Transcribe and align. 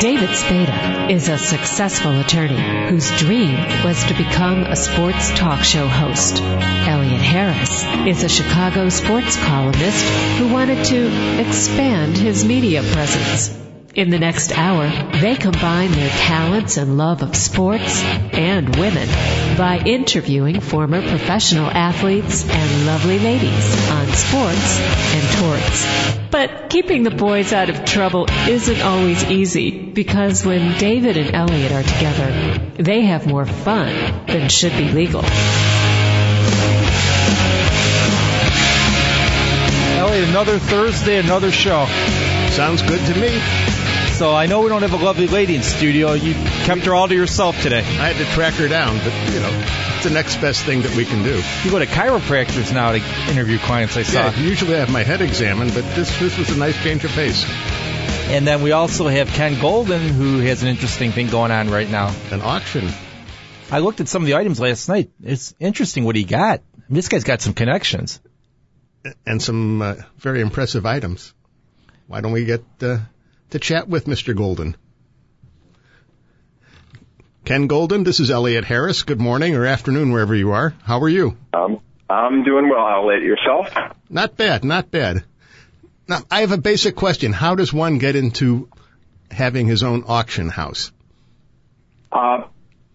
David 0.00 0.36
Spada 0.36 1.10
is 1.10 1.30
a 1.30 1.38
successful 1.38 2.20
attorney 2.20 2.90
whose 2.90 3.10
dream 3.18 3.54
was 3.82 4.04
to 4.04 4.14
become 4.14 4.64
a 4.64 4.76
sports 4.76 5.30
talk 5.30 5.64
show 5.64 5.88
host. 5.88 6.42
Elliot 6.42 7.22
Harris 7.22 7.82
is 8.06 8.22
a 8.22 8.28
Chicago 8.28 8.90
sports 8.90 9.36
columnist 9.36 10.04
who 10.38 10.52
wanted 10.52 10.84
to 10.86 11.40
expand 11.40 12.18
his 12.18 12.44
media 12.44 12.82
presence. 12.82 13.65
In 13.96 14.10
the 14.10 14.18
next 14.18 14.52
hour, 14.52 14.90
they 15.22 15.36
combine 15.36 15.90
their 15.90 16.10
talents 16.10 16.76
and 16.76 16.98
love 16.98 17.22
of 17.22 17.34
sports 17.34 18.02
and 18.02 18.76
women 18.76 19.08
by 19.56 19.78
interviewing 19.78 20.60
former 20.60 21.00
professional 21.00 21.70
athletes 21.70 22.46
and 22.46 22.86
lovely 22.86 23.18
ladies 23.18 23.90
on 23.90 24.06
sports 24.08 24.80
and 25.14 25.38
torts. 25.38 26.28
But 26.30 26.68
keeping 26.68 27.04
the 27.04 27.10
boys 27.10 27.54
out 27.54 27.70
of 27.70 27.86
trouble 27.86 28.26
isn't 28.46 28.82
always 28.82 29.24
easy 29.24 29.70
because 29.70 30.44
when 30.44 30.76
David 30.76 31.16
and 31.16 31.34
Elliot 31.34 31.72
are 31.72 31.82
together, 31.82 32.70
they 32.74 33.00
have 33.00 33.26
more 33.26 33.46
fun 33.46 33.94
than 34.26 34.50
should 34.50 34.72
be 34.72 34.90
legal. 34.90 35.24
Elliot, 39.96 40.28
another 40.28 40.58
Thursday, 40.58 41.16
another 41.16 41.50
show. 41.50 41.86
Sounds 42.50 42.82
good 42.82 43.00
to 43.00 43.18
me. 43.18 43.75
So 44.16 44.34
I 44.34 44.46
know 44.46 44.62
we 44.62 44.70
don't 44.70 44.80
have 44.80 44.94
a 44.94 45.04
lovely 45.04 45.26
lady 45.26 45.56
in 45.56 45.62
studio. 45.62 46.14
You 46.14 46.32
kept 46.64 46.86
her 46.86 46.94
all 46.94 47.06
to 47.06 47.14
yourself 47.14 47.60
today. 47.60 47.80
I 47.80 48.08
had 48.08 48.16
to 48.16 48.24
track 48.32 48.54
her 48.54 48.66
down, 48.66 48.96
but 48.96 49.12
you 49.34 49.40
know, 49.40 49.50
it's 49.94 50.04
the 50.04 50.10
next 50.10 50.36
best 50.36 50.64
thing 50.64 50.80
that 50.82 50.96
we 50.96 51.04
can 51.04 51.22
do. 51.22 51.42
You 51.64 51.70
go 51.70 51.78
to 51.78 51.84
chiropractors 51.84 52.72
now 52.72 52.92
to 52.92 53.30
interview 53.30 53.58
clients. 53.58 53.94
I 53.94 54.04
saw. 54.04 54.30
Yeah, 54.30 54.38
usually 54.38 54.74
I 54.74 54.78
have 54.78 54.90
my 54.90 55.02
head 55.02 55.20
examined, 55.20 55.74
but 55.74 55.84
this 55.94 56.18
this 56.18 56.38
was 56.38 56.48
a 56.48 56.56
nice 56.56 56.82
change 56.82 57.04
of 57.04 57.10
pace. 57.10 57.44
And 58.30 58.46
then 58.46 58.62
we 58.62 58.72
also 58.72 59.06
have 59.06 59.28
Ken 59.28 59.56
Goldin, 59.56 60.08
who 60.08 60.38
has 60.38 60.62
an 60.62 60.68
interesting 60.70 61.12
thing 61.12 61.28
going 61.28 61.50
on 61.50 61.68
right 61.68 61.90
now. 61.90 62.14
An 62.30 62.40
auction. 62.40 62.88
I 63.70 63.80
looked 63.80 64.00
at 64.00 64.08
some 64.08 64.22
of 64.22 64.26
the 64.26 64.36
items 64.36 64.58
last 64.58 64.88
night. 64.88 65.10
It's 65.22 65.54
interesting 65.60 66.04
what 66.04 66.16
he 66.16 66.24
got. 66.24 66.62
This 66.88 67.08
guy's 67.08 67.24
got 67.24 67.42
some 67.42 67.52
connections 67.52 68.18
and 69.26 69.42
some 69.42 69.82
uh, 69.82 69.96
very 70.16 70.40
impressive 70.40 70.86
items. 70.86 71.34
Why 72.06 72.22
don't 72.22 72.32
we 72.32 72.46
get 72.46 72.64
uh, 72.80 73.00
to 73.50 73.58
chat 73.58 73.88
with 73.88 74.06
Mr. 74.06 74.34
Goldin. 74.34 74.74
Ken 77.44 77.68
Goldin, 77.68 78.04
this 78.04 78.18
is 78.18 78.30
Elliot 78.30 78.64
Harris. 78.64 79.04
Good 79.04 79.20
morning 79.20 79.54
or 79.54 79.64
afternoon, 79.64 80.10
wherever 80.10 80.34
you 80.34 80.50
are. 80.50 80.74
How 80.82 81.00
are 81.00 81.08
you? 81.08 81.36
Um, 81.54 81.80
I'm 82.10 82.42
doing 82.42 82.68
well, 82.68 82.88
Elliot. 82.88 83.22
Yourself? 83.22 83.68
Not 84.10 84.36
bad, 84.36 84.64
not 84.64 84.90
bad. 84.90 85.24
Now, 86.08 86.20
I 86.30 86.40
have 86.40 86.52
a 86.52 86.58
basic 86.58 86.96
question. 86.96 87.32
How 87.32 87.54
does 87.54 87.72
one 87.72 87.98
get 87.98 88.16
into 88.16 88.68
having 89.30 89.66
his 89.66 89.82
own 89.82 90.04
auction 90.06 90.48
house? 90.48 90.90
Uh, 92.10 92.44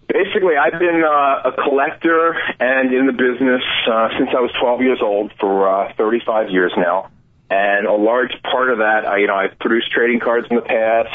basically, 0.08 0.56
I've 0.58 0.80
been 0.80 1.04
uh, 1.06 1.50
a 1.50 1.52
collector 1.64 2.36
and 2.60 2.94
in 2.94 3.06
the 3.06 3.14
business 3.14 3.62
uh, 3.90 4.10
since 4.18 4.30
I 4.36 4.42
was 4.42 4.52
12 4.60 4.82
years 4.82 5.00
old 5.02 5.32
for 5.40 5.88
uh, 5.88 5.94
35 5.96 6.50
years 6.50 6.72
now. 6.78 7.10
And 7.52 7.86
a 7.86 7.94
large 7.94 8.32
part 8.44 8.72
of 8.72 8.78
that, 8.78 9.06
I, 9.06 9.18
you 9.18 9.28
know, 9.28 9.36
I've 9.36 9.60
produced 9.60 9.92
trading 9.92 10.22
cards 10.22 10.48
in 10.50 10.56
the 10.56 10.62
past. 10.62 11.10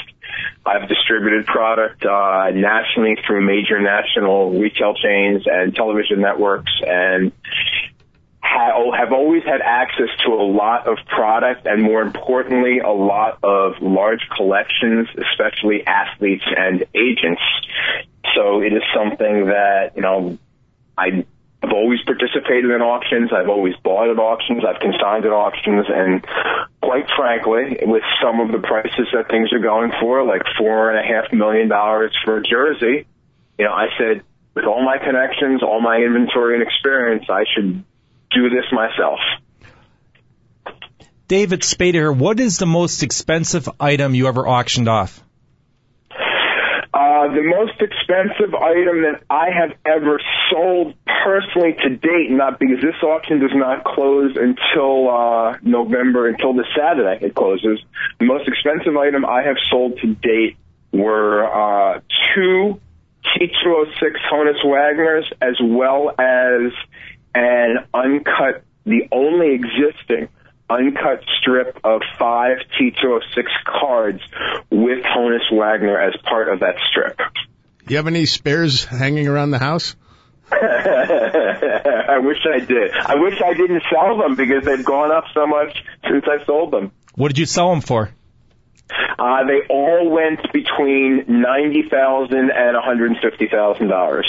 I've 0.66 0.86
distributed 0.86 1.46
product 1.46 2.04
uh, 2.04 2.50
nationally 2.50 3.16
through 3.26 3.40
major 3.40 3.80
national 3.80 4.50
retail 4.50 4.92
chains 4.94 5.44
and 5.46 5.74
television 5.74 6.20
networks, 6.20 6.72
and 6.86 7.32
have 8.42 9.12
always 9.12 9.44
had 9.44 9.62
access 9.62 10.08
to 10.26 10.32
a 10.34 10.44
lot 10.44 10.86
of 10.86 10.98
product, 11.06 11.66
and 11.66 11.82
more 11.82 12.02
importantly, 12.02 12.80
a 12.80 12.90
lot 12.90 13.38
of 13.42 13.80
large 13.80 14.28
collections, 14.36 15.08
especially 15.16 15.86
athletes 15.86 16.44
and 16.54 16.84
agents. 16.94 17.40
So 18.34 18.60
it 18.60 18.74
is 18.74 18.82
something 18.94 19.46
that 19.46 19.92
you 19.96 20.02
know 20.02 20.36
I 20.98 21.24
I've 21.66 21.72
always 21.72 22.00
participated 22.02 22.70
in 22.70 22.80
auctions. 22.80 23.30
I've 23.32 23.48
always 23.48 23.74
bought 23.82 24.08
at 24.08 24.18
auctions. 24.18 24.62
I've 24.64 24.80
consigned 24.80 25.24
at 25.24 25.32
auctions. 25.32 25.86
And 25.88 26.24
quite 26.80 27.06
frankly, 27.16 27.78
with 27.82 28.04
some 28.22 28.38
of 28.38 28.52
the 28.52 28.64
prices 28.64 29.08
that 29.12 29.28
things 29.28 29.52
are 29.52 29.58
going 29.58 29.90
for, 30.00 30.24
like 30.24 30.42
four 30.56 30.90
and 30.90 30.98
a 30.98 31.02
half 31.02 31.32
million 31.32 31.68
dollars 31.68 32.16
for 32.24 32.36
a 32.36 32.42
jersey, 32.42 33.06
you 33.58 33.64
know, 33.64 33.72
I 33.72 33.86
said, 33.98 34.22
with 34.54 34.64
all 34.64 34.84
my 34.84 34.98
connections, 34.98 35.62
all 35.62 35.80
my 35.80 35.96
inventory 35.96 36.54
and 36.54 36.62
experience, 36.62 37.24
I 37.28 37.44
should 37.52 37.84
do 38.30 38.48
this 38.48 38.64
myself. 38.70 39.18
David 41.26 41.64
Spada, 41.64 42.12
what 42.12 42.38
is 42.38 42.58
the 42.58 42.66
most 42.66 43.02
expensive 43.02 43.68
item 43.80 44.14
you 44.14 44.28
ever 44.28 44.46
auctioned 44.46 44.88
off? 44.88 45.20
Uh, 47.26 47.34
the 47.34 47.42
most 47.42 47.80
expensive 47.80 48.54
item 48.54 49.02
that 49.02 49.22
I 49.30 49.48
have 49.50 49.76
ever 49.84 50.20
sold 50.50 50.94
personally 51.24 51.74
to 51.82 51.90
date, 51.90 52.30
not 52.30 52.58
because 52.58 52.80
this 52.80 53.02
auction 53.02 53.40
does 53.40 53.54
not 53.54 53.84
close 53.84 54.36
until 54.36 55.08
uh, 55.08 55.56
November, 55.62 56.28
until 56.28 56.52
this 56.52 56.66
Saturday 56.76 57.24
it 57.24 57.34
closes. 57.34 57.80
The 58.18 58.26
most 58.26 58.46
expensive 58.48 58.96
item 58.96 59.24
I 59.24 59.42
have 59.42 59.56
sold 59.70 59.98
to 60.00 60.14
date 60.14 60.56
were 60.92 61.44
uh, 61.44 62.00
two 62.34 62.80
T206 63.24 64.16
Honus 64.30 64.64
Wagners 64.64 65.32
as 65.40 65.56
well 65.60 66.10
as 66.10 66.72
an 67.34 67.86
uncut, 67.92 68.62
the 68.84 69.08
only 69.10 69.54
existing 69.54 70.28
uncut 70.68 71.22
strip 71.40 71.78
of 71.84 72.02
five 72.18 72.58
T206 72.78 73.46
cards 73.64 74.20
with 74.70 75.04
Honus 75.04 75.50
Wagner 75.52 75.98
as 75.98 76.14
part 76.22 76.48
of 76.48 76.60
that 76.60 76.76
strip. 76.90 77.18
Do 77.86 77.94
you 77.94 77.96
have 77.98 78.06
any 78.06 78.26
spares 78.26 78.84
hanging 78.84 79.28
around 79.28 79.52
the 79.52 79.58
house? 79.58 79.94
I 80.52 82.18
wish 82.22 82.38
I 82.52 82.60
did. 82.60 82.94
I 82.94 83.16
wish 83.16 83.40
I 83.44 83.54
didn't 83.54 83.82
sell 83.92 84.18
them 84.18 84.36
because 84.36 84.64
they've 84.64 84.84
gone 84.84 85.10
up 85.10 85.24
so 85.34 85.46
much 85.46 85.76
since 86.08 86.24
I 86.28 86.44
sold 86.44 86.72
them. 86.72 86.92
What 87.14 87.28
did 87.28 87.38
you 87.38 87.46
sell 87.46 87.70
them 87.70 87.80
for? 87.80 88.10
Uh, 89.18 89.44
they 89.44 89.66
all 89.68 90.10
went 90.10 90.40
between 90.52 91.24
ninety 91.28 91.88
thousand 91.90 92.50
and 92.50 92.74
one 92.74 92.84
hundred 92.84 93.10
and 93.10 93.20
fifty 93.20 93.48
thousand 93.48 93.88
dollars. 93.88 94.26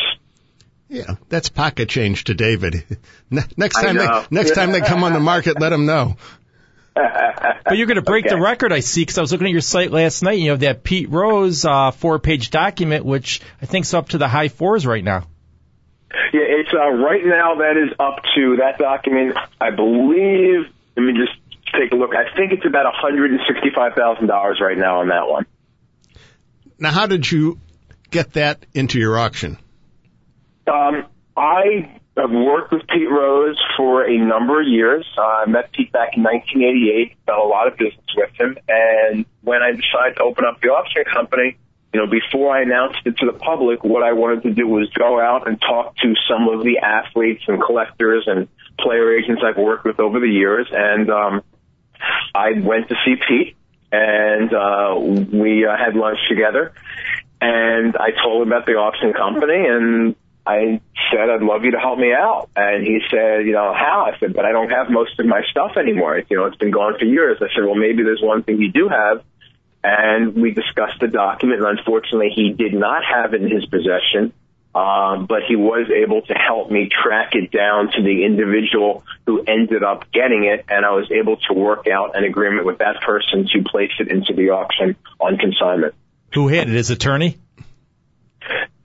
Yeah, 0.90 1.16
that's 1.28 1.50
pocket 1.50 1.90
change 1.90 2.26
to 2.26 2.34
David. 2.34 2.86
next 3.58 3.76
time, 3.76 3.98
they, 3.98 4.08
next 4.32 4.56
time 4.56 4.72
they 4.72 4.82
come 4.82 5.04
on 5.04 5.14
the 5.14 5.20
market, 5.20 5.60
let 5.60 5.70
them 5.70 5.86
know. 5.86 6.16
but 6.96 7.78
you're 7.78 7.88
going 7.88 7.96
to 7.96 8.02
break 8.02 8.26
okay. 8.26 8.36
the 8.36 8.42
record, 8.42 8.72
I 8.72 8.80
see, 8.80 9.02
because 9.02 9.18
I 9.18 9.22
was 9.22 9.32
looking 9.32 9.48
at 9.48 9.52
your 9.52 9.62
site 9.62 9.92
last 9.92 10.24
night. 10.24 10.34
And 10.34 10.44
You 10.44 10.52
have 10.52 10.62
that 10.62 10.84
Pete 10.84 11.10
Rose 11.10 11.66
uh, 11.66 11.92
four-page 11.92 12.50
document, 12.50 13.06
which 13.06 13.42
I 13.62 13.66
think's 13.66 13.94
up 13.94 14.10
to 14.10 14.18
the 14.18 14.28
high 14.28 14.48
fours 14.48 14.86
right 14.86 15.04
now. 15.04 15.28
Yeah, 16.34 16.42
it's 16.42 16.70
uh, 16.74 16.90
right 16.90 17.24
now. 17.24 17.56
That 17.56 17.76
is 17.78 17.94
up 18.00 18.24
to 18.36 18.58
that 18.58 18.78
document. 18.80 19.38
I 19.60 19.72
believe. 19.72 20.72
Let 20.96 21.04
me 21.04 21.14
just 21.14 21.38
take 21.74 21.92
a 21.92 21.96
look. 21.96 22.12
I 22.16 22.34
think 22.36 22.54
it's 22.54 22.66
about 22.66 22.86
one 22.86 22.94
hundred 22.96 23.32
and 23.32 23.42
sixty-five 23.48 23.94
thousand 23.94 24.28
dollars 24.28 24.60
right 24.62 24.78
now 24.78 25.02
on 25.02 25.10
that 25.10 25.28
one. 25.28 25.46
Now, 26.80 26.92
how 26.92 27.08
did 27.08 27.30
you 27.30 27.60
get 28.10 28.34
that 28.34 28.66
into 28.74 29.00
your 29.00 29.18
auction? 29.20 29.58
Um, 30.68 31.06
I 31.36 32.00
have 32.18 32.32
worked 32.32 32.72
with 32.72 32.88
Pete 32.88 33.10
Rose 33.10 33.62
for 33.78 34.04
a 34.04 34.18
number 34.18 34.62
of 34.62 34.68
years. 34.68 35.06
Uh, 35.18 35.22
I 35.22 35.46
met 35.46 35.72
Pete 35.72 35.92
back 35.92 36.18
in 36.18 36.24
1988, 36.24 37.16
done 37.26 37.40
a 37.40 37.44
lot 37.44 37.68
of 37.68 37.78
business 37.78 38.06
with 38.16 38.32
him, 38.40 38.58
and 38.68 39.26
when 39.42 39.62
I 39.62 39.72
decided 39.72 40.18
to 40.18 40.24
open 40.24 40.46
up 40.46 40.60
the 40.62 40.70
auction 40.70 41.04
company, 41.06 41.58
you 41.94 42.02
know, 42.02 42.08
before 42.08 42.56
I 42.56 42.64
announced 42.64 43.00
it 43.06 43.18
to 43.18 43.26
the 43.26 43.34
public, 43.34 43.84
what 43.84 44.04
I 44.04 44.14
wanted 44.14 44.44
to 44.44 44.54
do 44.54 44.68
was 44.68 44.90
go 44.90 45.20
out 45.20 45.48
and 45.48 45.60
talk 45.62 45.96
to 45.98 46.14
some 46.30 46.50
of 46.50 46.64
the 46.64 46.80
athletes 46.80 47.44
and 47.48 47.62
collectors 47.62 48.26
and 48.28 48.48
player 48.80 49.18
agents 49.18 49.42
I've 49.46 49.58
worked 49.58 49.86
with 49.86 50.00
over 50.00 50.20
the 50.20 50.28
years, 50.28 50.68
and 50.72 51.10
um, 51.10 51.44
I 52.36 52.54
went 52.60 52.90
to 52.90 52.96
see 53.06 53.16
Pete, 53.28 53.56
and 53.92 54.54
uh, 54.54 54.96
we 54.98 55.66
uh, 55.66 55.78
had 55.78 55.96
lunch 55.96 56.20
together, 56.28 56.74
and 57.40 57.96
I 57.96 58.12
told 58.12 58.42
him 58.42 58.52
about 58.52 58.66
the 58.66 58.74
auction 58.74 59.14
company, 59.14 59.66
and 59.68 60.16
I 60.48 60.82
said, 61.12 61.30
I'd 61.30 61.42
love 61.42 61.66
you 61.66 61.72
to 61.72 61.80
help 61.80 62.00
me 62.00 62.14
out. 62.14 62.50
And 62.56 62.82
he 62.82 63.00
said, 63.12 63.46
you 63.46 63.52
know, 63.52 63.74
how? 63.74 64.10
I 64.12 64.18
said, 64.18 64.34
but 64.34 64.46
I 64.46 64.54
don't 64.54 64.70
have 64.70 64.90
most 64.90 65.20
of 65.20 65.26
my 65.26 65.42
stuff 65.52 65.76
anymore. 65.78 66.24
You 66.30 66.38
know, 66.38 66.46
it's 66.46 66.56
been 66.56 66.72
gone 66.72 66.98
for 66.98 67.04
years. 67.04 67.38
I 67.42 67.48
said, 67.54 67.66
well, 67.66 67.76
maybe 67.76 68.04
there's 68.04 68.22
one 68.22 68.44
thing 68.44 68.62
you 68.62 68.72
do 68.72 68.88
have. 68.88 69.24
And 69.84 70.36
we 70.36 70.52
discussed 70.52 71.00
the 71.02 71.08
document, 71.08 71.62
and 71.62 71.78
unfortunately, 71.78 72.32
he 72.34 72.52
did 72.52 72.74
not 72.74 73.04
have 73.06 73.34
it 73.34 73.42
in 73.42 73.52
his 73.52 73.66
possession. 73.66 74.34
Um, 74.74 75.26
but 75.26 75.42
he 75.48 75.56
was 75.56 75.90
able 75.90 76.22
to 76.22 76.34
help 76.34 76.70
me 76.70 76.88
track 76.90 77.32
it 77.34 77.52
down 77.52 77.92
to 77.92 78.02
the 78.04 78.24
individual 78.26 79.04
who 79.26 79.44
ended 79.44 79.84
up 79.84 80.12
getting 80.12 80.46
it, 80.46 80.66
and 80.70 80.86
I 80.86 80.92
was 80.92 81.10
able 81.12 81.38
to 81.48 81.54
work 81.54 81.88
out 81.88 82.16
an 82.16 82.24
agreement 82.24 82.66
with 82.66 82.78
that 82.78 83.02
person 83.02 83.48
to 83.54 83.64
place 83.64 83.92
it 84.00 84.10
into 84.10 84.34
the 84.34 84.52
auction 84.52 84.96
on 85.20 85.38
consignment. 85.38 85.96
Who 86.34 86.48
had 86.48 86.70
it? 86.70 86.76
His 86.76 86.92
attorney? 86.92 87.38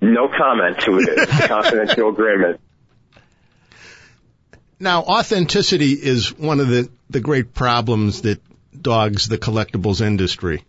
No 0.00 0.28
comment 0.28 0.80
to 0.80 0.98
it. 0.98 1.08
It's 1.08 1.40
a 1.44 1.48
confidential 1.48 2.08
agreement. 2.08 2.60
Now, 4.80 5.02
authenticity 5.02 5.92
is 5.92 6.36
one 6.36 6.58
of 6.58 6.68
the, 6.68 6.90
the 7.08 7.20
great 7.20 7.54
problems 7.54 8.22
that 8.22 8.40
dogs 8.80 9.28
the 9.28 9.38
collectibles 9.38 10.00
industry. 10.00 10.64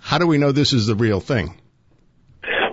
How 0.00 0.18
do 0.18 0.26
we 0.26 0.38
know 0.38 0.50
this 0.50 0.72
is 0.72 0.88
the 0.88 0.96
real 0.96 1.20
thing? 1.20 1.54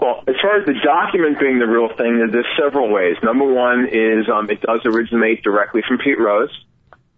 Well, 0.01 0.23
as 0.27 0.35
far 0.41 0.59
as 0.59 0.65
the 0.65 0.73
document 0.83 1.39
being 1.39 1.59
the 1.59 1.67
real 1.67 1.89
thing, 1.95 2.29
there's 2.31 2.45
several 2.59 2.91
ways. 2.91 3.17
Number 3.21 3.45
one 3.45 3.89
is 3.91 4.27
um, 4.27 4.49
it 4.49 4.61
does 4.61 4.81
originate 4.85 5.43
directly 5.43 5.83
from 5.87 5.99
Pete 5.99 6.19
Rose. 6.19 6.49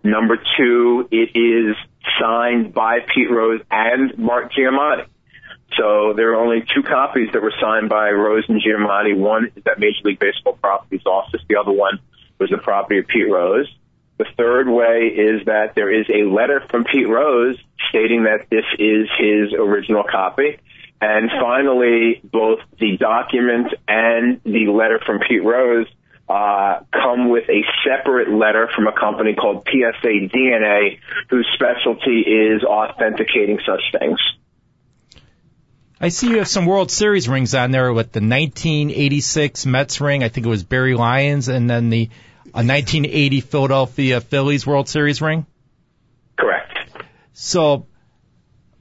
Number 0.03 0.37
two, 0.57 1.07
it 1.11 1.29
is 1.35 1.75
signed 2.19 2.73
by 2.73 2.99
Pete 3.13 3.31
Rose 3.31 3.61
and 3.69 4.17
Mark 4.17 4.51
Giamatti. 4.51 5.05
So 5.81 6.13
there 6.16 6.33
are 6.33 6.36
only 6.36 6.63
two 6.75 6.83
copies 6.83 7.30
that 7.33 7.42
were 7.42 7.54
signed 7.60 7.89
by 7.89 8.12
Rose 8.12 8.44
and 8.48 8.62
Giamatti. 8.62 9.18
One 9.18 9.51
is 9.56 9.63
at 9.66 9.80
Major 9.80 10.01
League 10.04 10.19
Baseball 10.19 10.54
Properties 10.54 11.07
office. 11.07 11.42
The 11.50 11.56
other 11.56 11.72
one 11.72 12.00
was 12.38 12.51
the 12.51 12.60
property 12.60 13.00
of 13.00 13.07
Pete 13.07 13.28
Rose. 13.28 13.68
The 14.19 14.25
third 14.38 14.69
way 14.69 15.07
is 15.07 15.45
that 15.48 15.74
there 15.74 15.92
is 15.92 16.06
a 16.07 16.30
letter 16.30 16.63
from 16.69 16.83
Pete 16.83 17.10
Rose 17.10 17.57
stating 17.89 18.25
that 18.25 18.48
this 18.51 18.66
is 18.78 19.07
his 19.18 19.54
original 19.54 20.04
copy. 20.04 20.60
And 21.01 21.31
finally, 21.31 22.22
both 22.24 22.60
the 22.80 22.98
document 22.98 23.74
and 23.88 24.39
the 24.44 24.68
letter 24.68 25.00
from 25.04 25.19
Pete 25.28 25.44
Rose 25.44 25.88
uh, 26.30 26.81
come 26.94 27.30
with 27.30 27.50
a 27.50 27.63
separate 27.83 28.30
letter 28.30 28.69
from 28.75 28.86
a 28.86 28.94
company 28.94 29.33
called 29.33 29.68
PSA 29.68 30.30
DNA, 30.30 31.00
whose 31.31 31.48
specialty 31.56 32.19
is 32.19 32.63
authenticating 32.63 33.60
such 33.66 33.81
things. 34.00 34.19
I 36.03 36.09
see 36.09 36.30
you 36.30 36.39
have 36.39 36.48
some 36.48 36.65
World 36.65 36.89
Series 36.89 37.30
rings 37.30 37.53
on 37.53 37.69
there 37.69 37.94
with 37.94 38.12
the 38.12 38.21
1986 38.21 39.68
Mets 39.68 40.01
ring. 40.01 40.24
I 40.24 40.30
think 40.30 40.48
it 40.48 40.50
was 40.50 40.63
Barry 40.63 40.95
Lyons, 40.95 41.48
and 41.48 41.69
then 41.69 41.92
the 41.92 42.09
a 42.56 42.65
1980 42.65 43.42
Philadelphia 43.42 44.19
Phillies 44.19 44.65
World 44.65 44.89
Series 44.89 45.21
ring. 45.21 45.45
Correct. 46.39 46.75
So, 47.33 47.86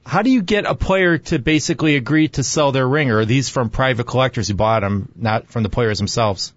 how 0.03 0.23
do 0.23 0.31
you 0.31 0.41
get 0.41 0.65
a 0.65 0.73
player 0.73 1.19
to 1.19 1.37
basically 1.37 1.95
agree 1.95 2.27
to 2.29 2.43
sell 2.43 2.71
their 2.71 2.87
ring? 2.87 3.11
Or 3.11 3.19
are 3.19 3.25
these 3.25 3.49
from 3.49 3.69
private 3.69 4.07
collectors 4.07 4.47
who 4.47 4.55
bought 4.55 4.79
them, 4.79 5.11
not 5.15 5.47
from 5.47 5.61
the 5.61 5.69
players 5.69 5.99
themselves? 5.99 6.53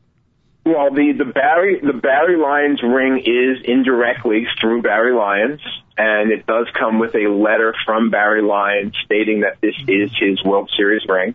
Well, 0.64 0.90
the 0.94 1.12
the 1.12 1.26
Barry 1.26 1.78
the 1.78 1.92
Barry 1.92 2.38
Lyons 2.38 2.82
ring 2.82 3.18
is 3.18 3.62
indirectly 3.62 4.46
through 4.58 4.80
Barry 4.80 5.12
Lyons, 5.12 5.60
and 5.96 6.32
it 6.32 6.46
does 6.46 6.66
come 6.78 6.98
with 6.98 7.14
a 7.14 7.28
letter 7.28 7.74
from 7.86 8.10
Barry 8.10 8.42
Lyons 8.42 8.94
stating 9.04 9.40
that 9.40 9.60
this 9.60 9.74
is 9.86 10.10
his 10.18 10.42
World 10.44 10.70
Series 10.76 11.02
ring. 11.08 11.34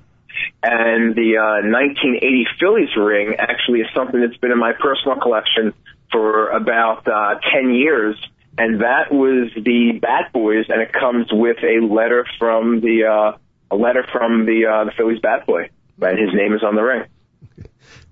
And 0.61 1.15
the 1.15 1.37
uh, 1.37 1.67
1980 1.67 2.47
Phillies 2.59 2.95
ring 2.95 3.35
actually 3.39 3.79
is 3.79 3.87
something 3.95 4.19
that's 4.19 4.37
been 4.37 4.51
in 4.51 4.59
my 4.59 4.73
personal 4.73 5.19
collection 5.19 5.73
for 6.11 6.49
about 6.49 7.07
uh, 7.07 7.39
10 7.53 7.73
years, 7.73 8.15
and 8.57 8.81
that 8.81 9.11
was 9.11 9.51
the 9.55 9.99
Bat 10.01 10.33
Boys, 10.33 10.65
and 10.69 10.81
it 10.81 10.91
comes 10.91 11.27
with 11.31 11.57
a 11.63 11.85
letter 11.85 12.25
from 12.37 12.81
the 12.81 13.05
uh, 13.05 13.37
a 13.71 13.75
letter 13.75 14.05
from 14.11 14.45
the 14.45 14.65
uh, 14.65 14.85
the 14.85 14.91
Phillies 14.97 15.19
Bat 15.21 15.45
Boy, 15.45 15.69
and 16.01 16.19
his 16.19 16.33
name 16.33 16.53
is 16.53 16.63
on 16.63 16.75
the 16.75 16.81
ring. 16.81 17.03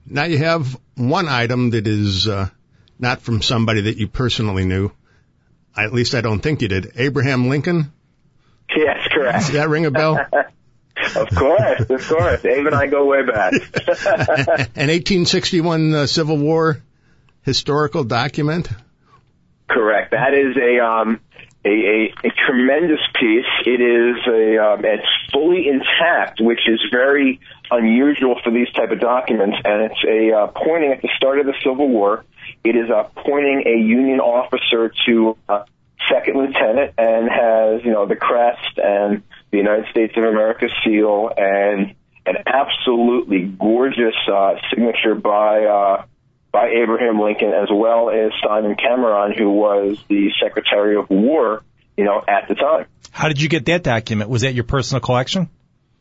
Now 0.06 0.24
you 0.24 0.38
have 0.38 0.80
one 0.96 1.28
item 1.28 1.72
that 1.72 1.88
is 1.88 2.28
uh, 2.28 2.50
not 3.00 3.22
from 3.22 3.42
somebody 3.42 3.82
that 3.82 3.98
you 3.98 4.08
personally 4.08 4.66
knew. 4.66 4.92
At 5.77 5.94
least 5.94 6.15
I 6.15 6.21
don't 6.21 6.39
think 6.39 6.62
you 6.62 6.68
did. 6.68 6.94
Abraham 6.95 7.50
Lincoln. 7.50 7.91
Yes, 8.75 9.07
correct. 9.12 9.39
Does 9.39 9.51
that 9.53 9.69
ring 9.69 9.85
a 9.85 9.91
bell? 9.91 10.18
of 11.15 11.29
course, 11.35 11.89
of 11.89 12.07
course. 12.07 12.44
Abe 12.45 12.65
and 12.65 12.75
I 12.75 12.88
go 12.88 13.06
way 13.06 13.24
back. 13.24 13.53
An 14.75 14.89
1861 14.89 15.94
uh, 15.94 16.07
Civil 16.07 16.38
War 16.38 16.81
historical 17.44 18.03
document. 18.03 18.69
Correct. 19.69 20.12
That 20.12 20.33
is 20.33 20.57
a 20.57 20.83
um, 20.83 21.19
a, 21.65 21.69
a, 21.69 22.13
a 22.27 22.31
tremendous 22.45 23.00
piece. 23.19 23.45
It 23.65 23.81
is 23.81 24.15
a 24.27 24.57
um, 24.57 24.85
it's 24.85 25.06
fully 25.31 25.68
intact, 25.68 26.39
which 26.41 26.62
is 26.68 26.81
very 26.91 27.39
unusual 27.72 28.40
for 28.44 28.52
these 28.52 28.69
type 28.72 28.92
of 28.92 29.00
documents, 29.00 29.58
and 29.64 29.92
it's 29.92 30.04
a 30.08 30.36
uh, 30.36 30.48
pointing 30.48 30.92
at 30.92 31.02
the 31.02 31.10
start 31.18 31.40
of 31.40 31.46
the 31.46 31.56
Civil 31.64 31.88
War. 31.88 32.25
It 32.64 32.75
is 32.75 32.90
uh, 32.90 33.04
pointing 33.16 33.64
a 33.66 33.78
Union 33.78 34.19
officer 34.19 34.92
to 35.06 35.38
uh, 35.50 35.64
second 36.10 36.38
lieutenant 36.38 36.94
and 36.98 37.30
has 37.30 37.84
you 37.84 37.92
know 37.92 38.06
the 38.06 38.16
crest 38.16 38.78
and 38.78 39.24
the 39.52 39.58
United 39.58 39.88
States 39.92 40.14
of 40.18 40.24
America 40.24 40.68
seal 40.84 41.31
and 41.36 41.96
an 42.25 42.36
absolutely 42.46 43.44
gorgeous 43.44 44.16
uh, 44.31 44.56
signature 44.70 45.16
by 45.16 45.66
uh, 45.66 46.06
by 46.52 46.70
Abraham 46.70 47.20
Lincoln 47.20 47.54
as 47.54 47.70
well 47.72 48.10
as 48.10 48.31
Simon 48.46 48.75
Cameron, 48.75 49.34
who 49.38 49.50
was 49.50 49.98
the 50.08 50.31
Secretary 50.42 50.98
of 50.98 51.10
War, 51.10 51.63
you 51.96 52.04
know, 52.04 52.24
at 52.28 52.48
the 52.48 52.56
time. 52.56 52.86
How 53.12 53.28
did 53.28 53.42
you 53.42 53.50
get 53.50 53.66
that 53.66 53.84
document? 53.84 54.30
Was 54.30 54.42
that 54.42 54.54
your 54.54 54.63
personal 54.63 55.02
collection? 55.02 55.50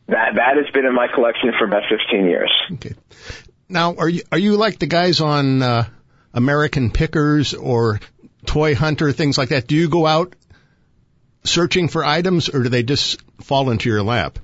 That 0.09 0.35
that 0.37 0.57
has 0.57 0.73
been 0.73 0.87
in 0.87 0.95
my 0.95 1.09
collection 1.13 1.53
for 1.59 1.65
about 1.65 1.83
15 1.89 2.27
years. 2.27 2.53
Okay. 2.75 2.95
Now, 3.69 3.97
are 3.97 4.09
you 4.09 4.23
are 4.31 4.39
you 4.39 4.57
like 4.57 4.79
the 4.79 4.87
guys 4.87 5.21
on 5.21 5.63
uh, 5.63 5.89
American 6.33 6.91
Pickers 6.91 7.55
or 7.55 8.01
Toy 8.45 8.75
Hunter, 8.75 9.11
things 9.13 9.37
like 9.37 9.49
that? 9.49 9.67
Do 9.67 9.75
you 9.75 9.89
go 9.89 10.07
out 10.07 10.37
searching 11.43 11.89
for 11.89 12.05
items, 12.05 12.49
or 12.49 12.63
do 12.63 12.69
they 12.69 12.85
just 12.85 13.21
fall 13.41 13.71
into 13.71 13.89
your 13.89 14.03
lap? 14.03 14.39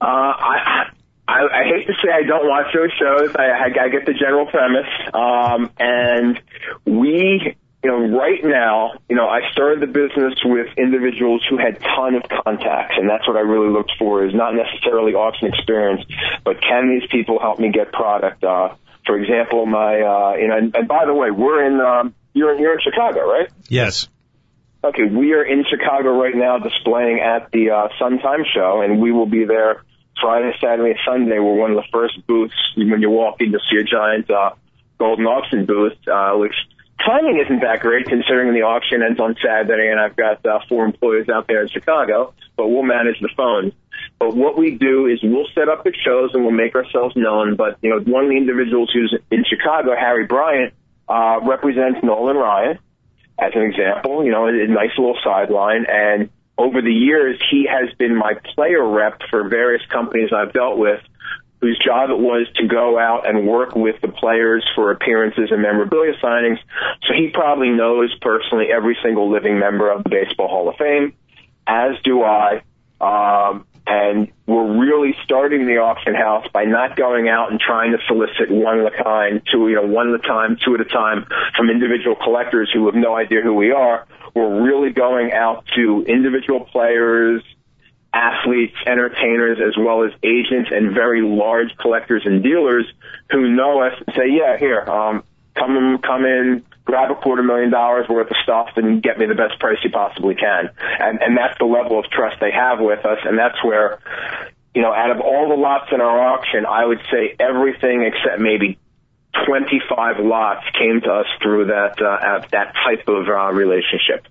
Uh, 0.00 0.04
I, 0.04 0.90
I 1.26 1.32
I 1.32 1.64
hate 1.64 1.86
to 1.86 1.94
say 1.94 2.10
I 2.12 2.26
don't 2.26 2.46
watch 2.46 2.66
those 2.74 2.90
shows. 2.98 3.34
I 3.36 3.44
I, 3.44 3.84
I 3.84 3.88
get 3.88 4.04
the 4.04 4.12
general 4.12 4.46
premise, 4.46 4.88
um, 5.14 5.70
and 5.78 6.38
we 6.84 7.56
you 7.82 7.90
know, 7.90 8.18
right 8.18 8.44
now, 8.44 8.92
you 9.08 9.16
know, 9.16 9.26
I 9.26 9.40
started 9.52 9.80
the 9.80 9.86
business 9.86 10.34
with 10.44 10.66
individuals 10.76 11.44
who 11.48 11.56
had 11.56 11.80
ton 11.80 12.14
of 12.14 12.22
contacts, 12.28 12.96
and 12.98 13.08
that's 13.08 13.26
what 13.26 13.36
I 13.36 13.40
really 13.40 13.72
looked 13.72 13.92
for 13.98 14.24
is 14.26 14.34
not 14.34 14.54
necessarily 14.54 15.14
auction 15.14 15.48
experience, 15.48 16.04
but 16.44 16.60
can 16.60 16.90
these 16.90 17.08
people 17.10 17.38
help 17.40 17.58
me 17.58 17.72
get 17.72 17.90
product? 17.92 18.44
Uh, 18.44 18.74
for 19.06 19.18
example, 19.18 19.64
my, 19.64 20.00
uh, 20.00 20.34
you 20.36 20.48
know, 20.48 20.58
and, 20.58 20.76
and 20.76 20.88
by 20.88 21.06
the 21.06 21.14
way, 21.14 21.30
we're 21.30 21.64
in, 21.64 21.80
um, 21.80 22.14
you're, 22.34 22.54
in, 22.54 22.60
you're 22.60 22.74
in 22.74 22.80
Chicago, 22.82 23.20
right? 23.20 23.48
Yes. 23.68 24.08
Okay, 24.84 25.04
we 25.04 25.32
are 25.32 25.42
in 25.42 25.64
Chicago 25.68 26.10
right 26.10 26.34
now 26.34 26.58
displaying 26.58 27.20
at 27.20 27.50
the 27.50 27.70
uh, 27.70 27.88
Sun-Times 27.98 28.46
Show, 28.54 28.82
and 28.82 29.00
we 29.00 29.10
will 29.10 29.26
be 29.26 29.46
there 29.46 29.84
Friday, 30.20 30.52
Saturday, 30.60 30.98
Sunday. 31.06 31.38
We're 31.38 31.54
one 31.54 31.70
of 31.70 31.76
the 31.76 31.88
first 31.90 32.26
booths. 32.26 32.54
When 32.76 33.00
you 33.00 33.10
walk 33.10 33.40
in, 33.40 33.52
you'll 33.52 33.60
see 33.70 33.78
a 33.78 33.84
giant 33.84 34.30
uh, 34.30 34.50
Goldin 34.98 35.26
auction 35.26 35.64
booth, 35.64 35.96
uh, 36.06 36.32
which 36.34 36.54
timing 37.06 37.42
isn't 37.44 37.60
that 37.60 37.80
great 37.80 38.06
considering 38.06 38.52
the 38.54 38.62
auction 38.62 39.02
ends 39.02 39.20
on 39.20 39.36
Saturday 39.42 39.90
and 39.90 40.00
I've 40.00 40.16
got 40.16 40.44
uh, 40.44 40.60
four 40.68 40.84
employees 40.84 41.28
out 41.28 41.46
there 41.46 41.62
in 41.62 41.68
Chicago, 41.68 42.34
but 42.56 42.68
we'll 42.68 42.82
manage 42.82 43.20
the 43.20 43.30
phones. 43.36 43.72
But 44.18 44.36
what 44.36 44.56
we 44.56 44.76
do 44.76 45.06
is 45.06 45.20
we'll 45.22 45.48
set 45.54 45.68
up 45.68 45.84
the 45.84 45.92
shows 46.04 46.30
and 46.34 46.42
we'll 46.42 46.52
make 46.52 46.74
ourselves 46.74 47.16
known. 47.16 47.56
But, 47.56 47.78
you 47.82 47.90
know, 47.90 48.00
one 48.00 48.24
of 48.24 48.30
the 48.30 48.36
individuals 48.36 48.90
who's 48.92 49.16
in 49.30 49.44
Chicago, 49.44 49.94
Harry 49.98 50.26
Bryant, 50.26 50.74
uh, 51.08 51.40
represents 51.42 52.00
Nolan 52.02 52.36
Ryan 52.36 52.78
as 53.38 53.52
an 53.54 53.62
example, 53.62 54.24
you 54.24 54.30
know, 54.30 54.46
a 54.46 54.66
nice 54.68 54.96
little 54.96 55.18
sideline. 55.24 55.86
And 55.88 56.30
over 56.56 56.82
the 56.82 56.92
years, 56.92 57.40
he 57.50 57.66
has 57.66 57.92
been 57.96 58.14
my 58.14 58.34
player 58.54 58.86
rep 58.86 59.22
for 59.30 59.48
various 59.48 59.84
companies 59.86 60.30
I've 60.32 60.52
dealt 60.52 60.78
with 60.78 61.00
whose 61.60 61.78
job 61.84 62.10
it 62.10 62.18
was 62.18 62.46
to 62.56 62.66
go 62.66 62.98
out 62.98 63.28
and 63.28 63.46
work 63.46 63.74
with 63.74 64.00
the 64.00 64.08
players 64.08 64.66
for 64.74 64.90
appearances 64.90 65.50
and 65.50 65.60
memorabilia 65.60 66.14
signings. 66.22 66.58
So 67.06 67.14
he 67.14 67.30
probably 67.32 67.70
knows 67.70 68.14
personally 68.20 68.68
every 68.72 68.96
single 69.02 69.30
living 69.30 69.58
member 69.58 69.90
of 69.90 70.04
the 70.04 70.10
Baseball 70.10 70.48
Hall 70.48 70.68
of 70.68 70.76
Fame, 70.76 71.14
as 71.66 71.96
do 72.02 72.22
I. 72.22 72.62
Um, 73.00 73.66
and 73.86 74.30
we're 74.46 74.78
really 74.78 75.16
starting 75.24 75.66
the 75.66 75.78
auction 75.78 76.14
house 76.14 76.46
by 76.52 76.64
not 76.64 76.96
going 76.96 77.28
out 77.28 77.50
and 77.50 77.58
trying 77.58 77.92
to 77.92 77.98
solicit 78.06 78.50
one 78.50 78.80
at 78.80 78.94
a 78.94 79.02
time, 79.02 79.42
two, 79.50 79.68
you 79.68 79.74
know, 79.74 79.86
one 79.86 80.14
at 80.14 80.20
a 80.20 80.26
time, 80.26 80.56
two 80.64 80.74
at 80.74 80.80
a 80.80 80.84
time 80.84 81.26
from 81.56 81.70
individual 81.70 82.14
collectors 82.14 82.70
who 82.72 82.86
have 82.86 82.94
no 82.94 83.16
idea 83.16 83.40
who 83.42 83.54
we 83.54 83.72
are. 83.72 84.06
We're 84.34 84.62
really 84.62 84.92
going 84.92 85.32
out 85.32 85.64
to 85.74 86.04
individual 86.06 86.60
players, 86.60 87.42
athletes, 88.12 88.76
entertainers, 88.86 89.58
as 89.60 89.76
well 89.78 90.04
as 90.04 90.12
agents 90.22 90.70
and 90.72 90.92
very 90.92 91.22
large 91.22 91.76
collectors 91.78 92.22
and 92.24 92.42
dealers 92.42 92.86
who 93.30 93.48
know 93.48 93.82
us 93.82 93.92
and 93.98 94.14
say, 94.16 94.28
yeah, 94.30 94.56
here, 94.58 94.80
um, 94.80 95.22
come 95.54 95.98
come 96.02 96.24
in, 96.24 96.64
grab 96.84 97.10
a 97.10 97.14
quarter 97.14 97.42
million 97.42 97.70
dollars 97.70 98.08
worth 98.08 98.30
of 98.30 98.36
stuff 98.42 98.70
and 98.76 99.02
get 99.02 99.18
me 99.18 99.26
the 99.26 99.34
best 99.34 99.58
price 99.60 99.78
you 99.84 99.90
possibly 99.90 100.34
can. 100.34 100.70
And, 100.98 101.22
and 101.22 101.36
that's 101.36 101.58
the 101.58 101.66
level 101.66 101.98
of 101.98 102.06
trust 102.06 102.40
they 102.40 102.50
have 102.50 102.80
with 102.80 103.04
us. 103.04 103.18
And 103.24 103.38
that's 103.38 103.62
where, 103.64 104.00
you 104.74 104.82
know, 104.82 104.92
out 104.92 105.10
of 105.10 105.20
all 105.20 105.48
the 105.48 105.54
lots 105.54 105.92
in 105.92 106.00
our 106.00 106.20
auction, 106.34 106.66
I 106.66 106.84
would 106.84 107.00
say 107.12 107.36
everything 107.38 108.02
except 108.02 108.40
maybe 108.40 108.78
25 109.46 110.18
lots 110.18 110.64
came 110.76 111.00
to 111.02 111.12
us 111.12 111.26
through 111.40 111.66
that, 111.66 112.02
uh, 112.02 112.46
that 112.50 112.74
type 112.74 113.06
of 113.06 113.28
uh, 113.28 113.52
relationship. 113.52 114.26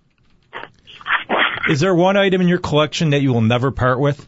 Is 1.70 1.80
there 1.80 1.94
one 1.94 2.18
item 2.18 2.42
in 2.42 2.48
your 2.48 2.60
collection 2.60 3.12
that 3.12 3.22
you 3.22 3.34
will 3.34 3.42
never 3.42 3.72
part 3.72 4.00
with? 4.00 4.25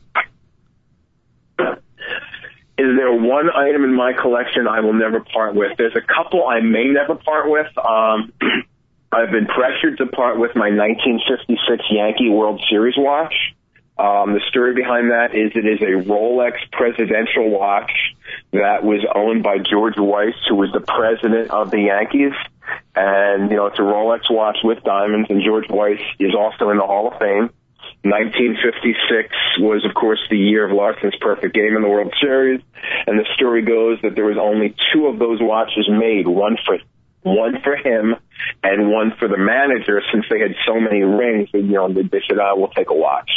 Is 1.59 2.97
there 2.97 3.13
one 3.13 3.50
item 3.50 3.83
in 3.83 3.93
my 3.93 4.13
collection 4.13 4.67
I 4.67 4.79
will 4.79 4.93
never 4.93 5.19
part 5.19 5.53
with? 5.55 5.77
There's 5.77 5.95
a 5.95 6.01
couple 6.01 6.47
I 6.47 6.61
may 6.61 6.85
never 6.85 7.15
part 7.15 7.50
with. 7.50 7.67
Um, 7.77 8.33
I've 9.11 9.31
been 9.31 9.45
pressured 9.45 9.97
to 9.97 10.07
part 10.07 10.39
with 10.39 10.55
my 10.55 10.69
1956 10.69 11.83
Yankee 11.91 12.29
World 12.29 12.61
Series 12.69 12.95
watch. 12.97 13.33
Um, 14.00 14.33
the 14.33 14.41
story 14.50 14.73
behind 14.73 15.11
that 15.11 15.35
is 15.35 15.51
it 15.53 15.65
is 15.65 15.81
a 15.81 16.09
Rolex 16.09 16.53
presidential 16.71 17.50
watch 17.50 17.91
that 18.51 18.83
was 18.83 19.05
owned 19.13 19.43
by 19.43 19.57
George 19.59 19.97
Weiss, 19.97 20.33
who 20.50 20.55
was 20.55 20.71
the 20.73 20.79
president 20.79 21.51
of 21.51 21.69
the 21.69 21.81
Yankees. 21.81 22.33
And, 22.95 23.49
you 23.49 23.57
know, 23.57 23.67
it's 23.67 23.79
a 23.79 23.83
Rolex 23.83 24.29
watch 24.29 24.57
with 24.63 24.83
diamonds, 24.83 25.29
and 25.29 25.41
George 25.43 25.69
Weiss 25.69 25.99
is 26.19 26.35
also 26.35 26.69
in 26.69 26.77
the 26.77 26.85
Hall 26.85 27.11
of 27.11 27.19
Fame. 27.19 27.49
1956 28.03 29.35
was, 29.59 29.85
of 29.85 29.93
course, 29.93 30.19
the 30.29 30.37
year 30.37 30.65
of 30.65 30.71
Larsen's 30.71 31.15
perfect 31.21 31.53
game 31.53 31.75
in 31.75 31.83
the 31.83 31.89
World 31.89 32.13
Series, 32.19 32.61
and 33.05 33.19
the 33.19 33.25
story 33.35 33.61
goes 33.61 33.99
that 34.01 34.15
there 34.15 34.25
was 34.25 34.37
only 34.41 34.75
two 34.91 35.05
of 35.05 35.19
those 35.19 35.39
watches 35.39 35.87
made, 35.87 36.27
one 36.27 36.57
for 36.65 36.79
one 37.23 37.61
for 37.61 37.75
him 37.75 38.15
and 38.63 38.89
one 38.89 39.13
for 39.19 39.27
the 39.27 39.37
manager, 39.37 40.01
since 40.11 40.25
they 40.31 40.39
had 40.39 40.55
so 40.65 40.79
many 40.79 41.03
rings. 41.03 41.49
You 41.53 41.61
know, 41.61 41.93
they 41.93 42.21
said, 42.27 42.39
"I 42.39 42.53
will 42.53 42.69
take 42.69 42.89
a 42.89 42.95
watch." 42.95 43.29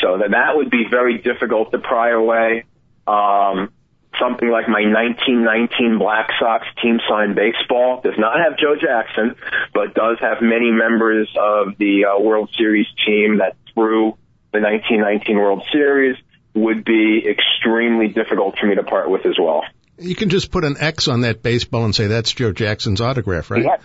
So 0.00 0.18
that 0.18 0.30
that 0.30 0.56
would 0.56 0.70
be 0.70 0.84
very 0.88 1.18
difficult 1.18 1.72
to 1.72 1.78
pry 1.78 2.10
away. 2.10 2.64
Um, 3.08 3.72
something 4.20 4.50
like 4.50 4.68
my 4.68 4.82
1919 4.84 5.98
Black 5.98 6.28
Sox 6.38 6.66
team 6.82 7.00
signed 7.08 7.34
baseball 7.34 8.00
does 8.02 8.18
not 8.18 8.36
have 8.38 8.58
Joe 8.58 8.76
Jackson, 8.80 9.34
but 9.74 9.94
does 9.94 10.18
have 10.20 10.38
many 10.42 10.70
members 10.70 11.28
of 11.36 11.78
the 11.78 12.04
uh, 12.04 12.20
World 12.20 12.50
Series 12.56 12.86
team 13.06 13.38
that 13.38 13.56
through 13.74 14.16
the 14.52 14.60
1919 14.60 15.36
World 15.36 15.62
Series 15.72 16.16
would 16.54 16.84
be 16.84 17.24
extremely 17.28 18.08
difficult 18.08 18.58
for 18.58 18.66
me 18.66 18.74
to 18.74 18.82
part 18.82 19.08
with 19.08 19.24
as 19.24 19.36
well. 19.40 19.62
You 19.98 20.14
can 20.14 20.28
just 20.28 20.50
put 20.50 20.64
an 20.64 20.76
X 20.78 21.08
on 21.08 21.22
that 21.22 21.42
baseball 21.42 21.84
and 21.84 21.94
say 21.94 22.06
that's 22.06 22.32
Joe 22.32 22.52
Jackson's 22.52 23.00
autograph, 23.00 23.50
right? 23.50 23.64
Yeah. 23.64 23.76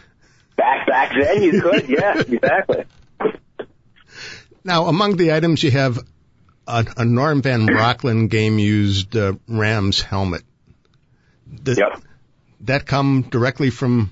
Back 0.55 0.87
back 0.87 1.13
then 1.19 1.43
you 1.43 1.61
could, 1.61 1.89
yeah, 1.89 2.19
exactly. 2.27 2.85
Now, 4.63 4.85
among 4.85 5.17
the 5.17 5.33
items 5.33 5.61
you 5.61 5.71
have 5.71 5.99
a, 6.67 6.85
a 6.97 7.05
Norm 7.05 7.41
Van 7.41 7.67
Brocklin 7.67 8.29
game 8.29 8.59
used 8.59 9.15
uh, 9.15 9.33
Rams 9.47 10.01
helmet. 10.01 10.43
Does 11.63 11.77
Yep. 11.77 12.01
that 12.61 12.85
come 12.85 13.27
directly 13.29 13.69
from 13.69 14.11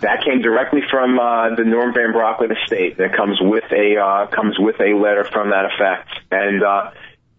That 0.00 0.24
came 0.24 0.42
directly 0.42 0.80
from 0.90 1.18
uh, 1.18 1.54
the 1.54 1.64
Norm 1.64 1.94
Van 1.94 2.12
Brocklin 2.12 2.50
estate. 2.62 2.98
That 2.98 3.14
comes 3.14 3.38
with 3.40 3.64
a 3.70 3.96
uh, 3.98 4.26
comes 4.28 4.56
with 4.58 4.80
a 4.80 4.94
letter 4.94 5.24
from 5.24 5.50
that 5.50 5.66
effect. 5.66 6.08
And 6.30 6.62
uh, 6.62 6.90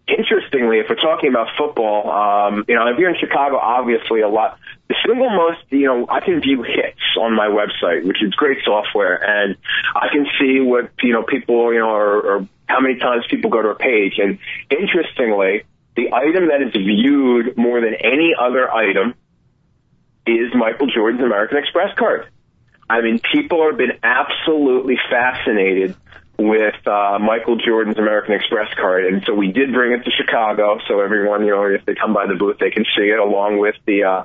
interestingly, 0.06 0.78
if 0.78 0.86
we're 0.88 0.96
talking 0.96 1.30
about 1.30 1.48
football, 1.58 2.10
um, 2.10 2.64
you 2.68 2.74
know, 2.74 2.86
if 2.88 2.98
you're 2.98 3.10
in 3.10 3.16
Chicago, 3.18 3.56
obviously 3.58 4.20
a 4.20 4.28
lot. 4.28 4.58
The 4.88 4.96
single 5.06 5.30
most, 5.30 5.60
you 5.70 5.86
know, 5.86 6.06
I 6.08 6.20
can 6.20 6.40
view 6.40 6.62
hits 6.62 7.00
on 7.18 7.34
my 7.34 7.48
website, 7.48 8.04
which 8.06 8.22
is 8.22 8.34
great 8.34 8.58
software, 8.64 9.16
and 9.16 9.56
I 9.96 10.08
can 10.12 10.26
see 10.38 10.60
what 10.60 10.90
you 11.02 11.12
know 11.14 11.22
people, 11.22 11.72
you 11.72 11.80
know, 11.80 11.88
are, 11.90 12.20
or 12.20 12.48
how 12.66 12.80
many 12.80 12.98
times 12.98 13.24
people 13.30 13.50
go 13.50 13.62
to 13.62 13.68
a 13.70 13.74
page. 13.74 14.14
And 14.18 14.38
interestingly, 14.70 15.64
the 15.96 16.12
item 16.12 16.48
that 16.48 16.62
is 16.62 16.72
viewed 16.72 17.56
more 17.56 17.80
than 17.80 17.94
any 17.94 18.34
other 18.38 18.70
item 18.70 19.14
is 20.26 20.54
Michael 20.54 20.86
Jordan's 20.86 21.22
American 21.22 21.58
Express 21.58 21.94
card. 21.96 22.28
I 22.88 23.00
mean, 23.00 23.20
people 23.32 23.66
have 23.66 23.78
been 23.78 23.98
absolutely 24.02 24.98
fascinated 25.10 25.96
with 26.38 26.86
uh, 26.86 27.18
Michael 27.20 27.56
Jordan's 27.56 27.98
American 27.98 28.34
Express 28.34 28.72
card, 28.74 29.06
and 29.06 29.22
so 29.24 29.34
we 29.34 29.52
did 29.52 29.72
bring 29.72 29.92
it 29.92 30.04
to 30.04 30.10
Chicago. 30.10 30.78
So 30.88 31.00
everyone, 31.00 31.44
you 31.44 31.52
know, 31.52 31.64
if 31.66 31.84
they 31.84 31.94
come 31.94 32.12
by 32.12 32.26
the 32.26 32.34
booth, 32.34 32.58
they 32.58 32.70
can 32.70 32.84
see 32.96 33.04
it 33.04 33.18
along 33.18 33.58
with 33.58 33.76
the 33.86 34.04
uh, 34.04 34.24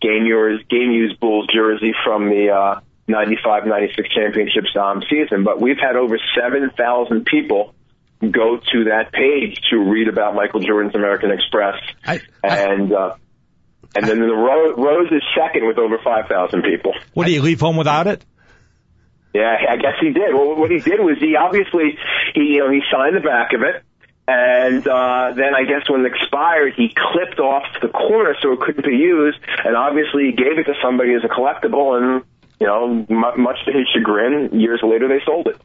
game 0.00 0.24
yours 0.24 0.60
game 0.68 0.90
used 0.90 1.20
Bulls 1.20 1.46
jersey 1.52 1.92
from 2.04 2.30
the 2.30 2.50
uh, 2.50 2.80
95-96 3.08 4.10
championships 4.10 4.74
um, 4.76 5.02
season. 5.10 5.44
But 5.44 5.60
we've 5.60 5.78
had 5.78 5.96
over 5.96 6.18
seven 6.34 6.70
thousand 6.70 7.26
people 7.26 7.74
go 8.20 8.58
to 8.58 8.84
that 8.84 9.12
page 9.12 9.60
to 9.70 9.78
read 9.78 10.08
about 10.08 10.34
Michael 10.34 10.60
Jordan's 10.60 10.94
American 10.94 11.30
Express, 11.30 11.74
I, 12.04 12.20
I, 12.44 12.58
and 12.58 12.92
uh, 12.92 13.14
and 13.96 14.06
then 14.06 14.20
the 14.20 14.26
Ro- 14.34 14.74
Rose 14.76 15.10
is 15.10 15.22
second 15.36 15.66
with 15.66 15.78
over 15.78 15.98
five 16.04 16.26
thousand 16.28 16.62
people. 16.62 16.92
What 17.14 17.26
do 17.26 17.32
you 17.32 17.42
leave 17.42 17.60
home 17.60 17.76
without 17.76 18.06
it? 18.06 18.24
Yeah, 19.32 19.56
I 19.68 19.76
guess 19.76 19.94
he 20.00 20.10
did. 20.10 20.34
Well, 20.34 20.56
what 20.56 20.70
he 20.70 20.78
did 20.80 21.00
was 21.00 21.18
he 21.20 21.36
obviously 21.36 21.96
he 22.34 22.54
you 22.54 22.58
know 22.60 22.70
he 22.70 22.80
signed 22.92 23.16
the 23.16 23.20
back 23.20 23.52
of 23.52 23.62
it, 23.62 23.82
and 24.26 24.86
uh, 24.86 25.32
then 25.34 25.54
I 25.54 25.64
guess 25.64 25.88
when 25.88 26.04
it 26.04 26.12
expired, 26.12 26.74
he 26.76 26.92
clipped 26.94 27.38
off 27.40 27.64
the 27.80 27.88
corner 27.88 28.34
so 28.42 28.52
it 28.52 28.60
couldn't 28.60 28.84
be 28.84 28.96
used, 28.96 29.38
and 29.64 29.76
obviously 29.76 30.26
he 30.26 30.32
gave 30.32 30.58
it 30.58 30.64
to 30.64 30.74
somebody 30.82 31.14
as 31.14 31.22
a 31.24 31.28
collectible, 31.28 31.96
and 31.96 32.24
you 32.60 32.66
know, 32.66 33.06
m- 33.08 33.40
much 33.42 33.56
to 33.64 33.72
his 33.72 33.88
chagrin, 33.94 34.60
years 34.60 34.80
later 34.82 35.08
they 35.08 35.24
sold 35.24 35.46
it. 35.46 35.56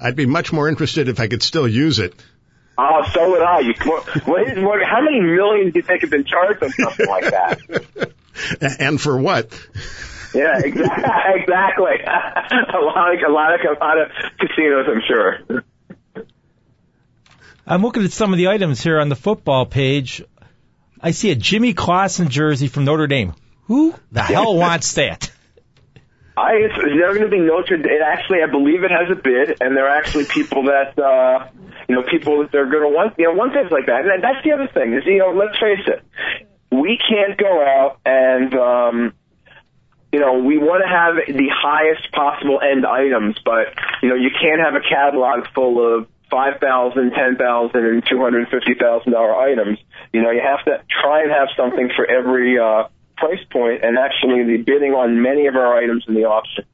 I'd 0.00 0.16
be 0.16 0.26
much 0.26 0.52
more 0.52 0.68
interested 0.68 1.08
if 1.08 1.20
I 1.20 1.28
could 1.28 1.42
still 1.42 1.68
use 1.68 1.98
it. 1.98 2.14
Oh, 2.78 3.02
so 3.12 3.30
would 3.30 3.42
I. 3.42 3.60
You, 3.60 3.74
what, 3.84 4.26
what, 4.26 4.58
what, 4.58 4.82
how 4.82 5.02
many 5.02 5.20
millions 5.20 5.72
do 5.72 5.78
you 5.78 5.82
think 5.82 6.00
have 6.00 6.10
been 6.10 6.24
charged 6.24 6.62
on 6.62 6.70
something 6.70 7.06
like 7.06 7.24
that? 7.30 8.12
and 8.80 9.00
for 9.00 9.18
what? 9.18 9.52
Yeah, 10.34 10.58
exactly. 10.64 11.42
exactly. 11.42 11.92
a 12.06 12.78
lot, 12.78 13.14
of, 13.14 13.20
a 13.28 13.32
lot 13.32 13.54
of, 13.54 13.60
a 13.60 13.84
lot 13.84 13.98
of 13.98 14.08
casinos, 14.38 14.86
I'm 14.88 15.02
sure. 15.06 15.64
I'm 17.66 17.82
looking 17.82 18.04
at 18.04 18.12
some 18.12 18.32
of 18.32 18.38
the 18.38 18.48
items 18.48 18.82
here 18.82 18.98
on 18.98 19.08
the 19.08 19.16
football 19.16 19.66
page. 19.66 20.22
I 21.00 21.10
see 21.12 21.30
a 21.30 21.34
Jimmy 21.34 21.74
Clausen 21.74 22.28
jersey 22.28 22.68
from 22.68 22.84
Notre 22.84 23.06
Dame. 23.06 23.34
Who 23.64 23.94
the 24.10 24.22
hell 24.22 24.56
wants 24.56 24.94
that? 24.94 25.30
I, 26.42 26.52
it's, 26.66 26.74
they're 26.74 27.14
going 27.14 27.30
to 27.30 27.30
be 27.30 27.38
Dame. 27.38 27.86
It 27.86 28.02
actually, 28.02 28.42
I 28.42 28.50
believe 28.50 28.82
it 28.82 28.90
has 28.90 29.08
a 29.10 29.14
bid, 29.14 29.62
and 29.62 29.76
there 29.76 29.86
are 29.86 29.96
actually 29.96 30.26
people 30.26 30.64
that, 30.64 30.98
uh, 30.98 31.48
you 31.88 31.94
know, 31.94 32.02
people 32.02 32.42
that 32.42 32.50
they're 32.50 32.70
going 32.70 32.82
to 32.82 32.94
want, 32.94 33.14
you 33.18 33.26
know, 33.26 33.34
want 33.34 33.52
things 33.52 33.70
like 33.70 33.86
that. 33.86 34.04
And 34.04 34.22
that's 34.22 34.42
the 34.44 34.52
other 34.52 34.68
thing 34.68 34.94
is, 34.94 35.06
you 35.06 35.18
know, 35.18 35.30
let's 35.30 35.58
face 35.58 35.86
it, 35.86 36.02
we 36.70 36.98
can't 36.98 37.38
go 37.38 37.62
out 37.62 38.00
and, 38.04 38.54
um, 38.54 39.14
you 40.12 40.20
know, 40.20 40.40
we 40.40 40.58
want 40.58 40.82
to 40.82 40.88
have 40.88 41.14
the 41.26 41.48
highest 41.48 42.10
possible 42.12 42.60
end 42.60 42.84
items, 42.84 43.36
but, 43.44 43.72
you 44.02 44.08
know, 44.10 44.14
you 44.14 44.30
can't 44.30 44.60
have 44.60 44.74
a 44.74 44.84
catalog 44.84 45.46
full 45.54 45.80
of 45.80 46.08
five 46.30 46.60
thousand, 46.60 47.12
ten 47.12 47.36
thousand, 47.36 47.84
and 47.84 48.02
two 48.08 48.20
hundred 48.20 48.48
fifty 48.48 48.74
thousand 48.74 49.12
dollar 49.12 49.36
items. 49.36 49.78
You 50.12 50.22
know, 50.22 50.30
you 50.30 50.40
have 50.40 50.64
to 50.64 50.82
try 50.88 51.22
and 51.22 51.30
have 51.30 51.48
something 51.56 51.90
for 51.94 52.04
every 52.06 52.58
uh, 52.58 52.88
price 53.22 53.44
point, 53.50 53.84
and 53.84 53.96
actually, 53.96 54.42
the 54.44 54.62
bidding 54.62 54.92
on 54.92 55.22
many 55.22 55.46
of 55.46 55.54
our 55.54 55.76
items 55.76 56.04
in 56.08 56.14
the 56.14 56.24
auction 56.24 56.64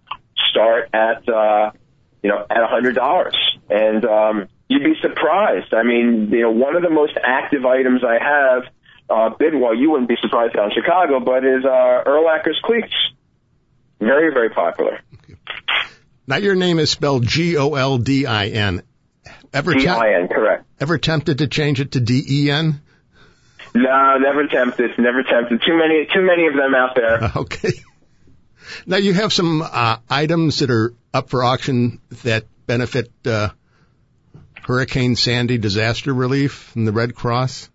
start 0.50 0.88
at 0.94 1.28
uh, 1.28 1.70
you 2.22 2.30
know 2.30 2.46
at 2.48 2.62
a 2.62 2.66
hundred 2.66 2.94
dollars, 2.94 3.36
and 3.68 4.04
um, 4.04 4.48
you'd 4.68 4.84
be 4.84 4.94
surprised. 5.02 5.74
I 5.74 5.82
mean, 5.82 6.30
you 6.30 6.42
know, 6.42 6.50
one 6.50 6.76
of 6.76 6.82
the 6.82 6.90
most 6.90 7.16
active 7.22 7.64
items 7.66 8.02
I 8.04 8.18
have 8.22 8.62
uh, 9.10 9.30
bid 9.36 9.54
well, 9.54 9.74
you 9.74 9.90
wouldn't 9.90 10.08
be 10.08 10.16
surprised 10.20 10.54
down 10.54 10.70
in 10.70 10.74
Chicago, 10.74 11.20
but 11.20 11.44
is 11.44 11.64
uh, 11.64 12.02
Urlacher's 12.06 12.60
cleats. 12.62 12.92
Very, 14.00 14.32
very 14.32 14.50
popular. 14.50 15.00
Now 16.26 16.36
your 16.36 16.54
name 16.54 16.78
is 16.78 16.90
spelled 16.90 17.26
G 17.26 17.56
O 17.56 17.74
L 17.74 17.98
D 17.98 18.26
I 18.26 18.46
N. 18.48 18.82
Ever 19.52 19.72
temp- 19.72 19.82
G-I-N, 19.82 20.28
correct. 20.28 20.64
ever 20.78 20.98
tempted 20.98 21.38
to 21.38 21.46
change 21.46 21.80
it 21.80 21.92
to 21.92 22.00
D 22.00 22.22
E 22.28 22.50
N? 22.50 22.80
No, 23.82 24.18
never 24.18 24.46
tempted, 24.46 24.98
never 24.98 25.22
tempted. 25.22 25.62
Too 25.64 25.76
many, 25.76 26.06
too 26.12 26.22
many 26.22 26.48
of 26.48 26.54
them 26.54 26.74
out 26.74 26.94
there. 26.94 27.30
Okay. 27.36 27.72
Now 28.86 28.98
you 28.98 29.14
have 29.14 29.32
some 29.32 29.62
uh, 29.62 29.96
items 30.10 30.58
that 30.58 30.70
are 30.70 30.92
up 31.14 31.30
for 31.30 31.42
auction 31.42 32.00
that 32.22 32.44
benefit 32.66 33.10
uh, 33.24 33.50
Hurricane 34.62 35.16
Sandy 35.16 35.56
disaster 35.56 36.12
relief 36.12 36.74
and 36.76 36.86
the 36.86 36.92
Red 36.92 37.14
Cross. 37.14 37.70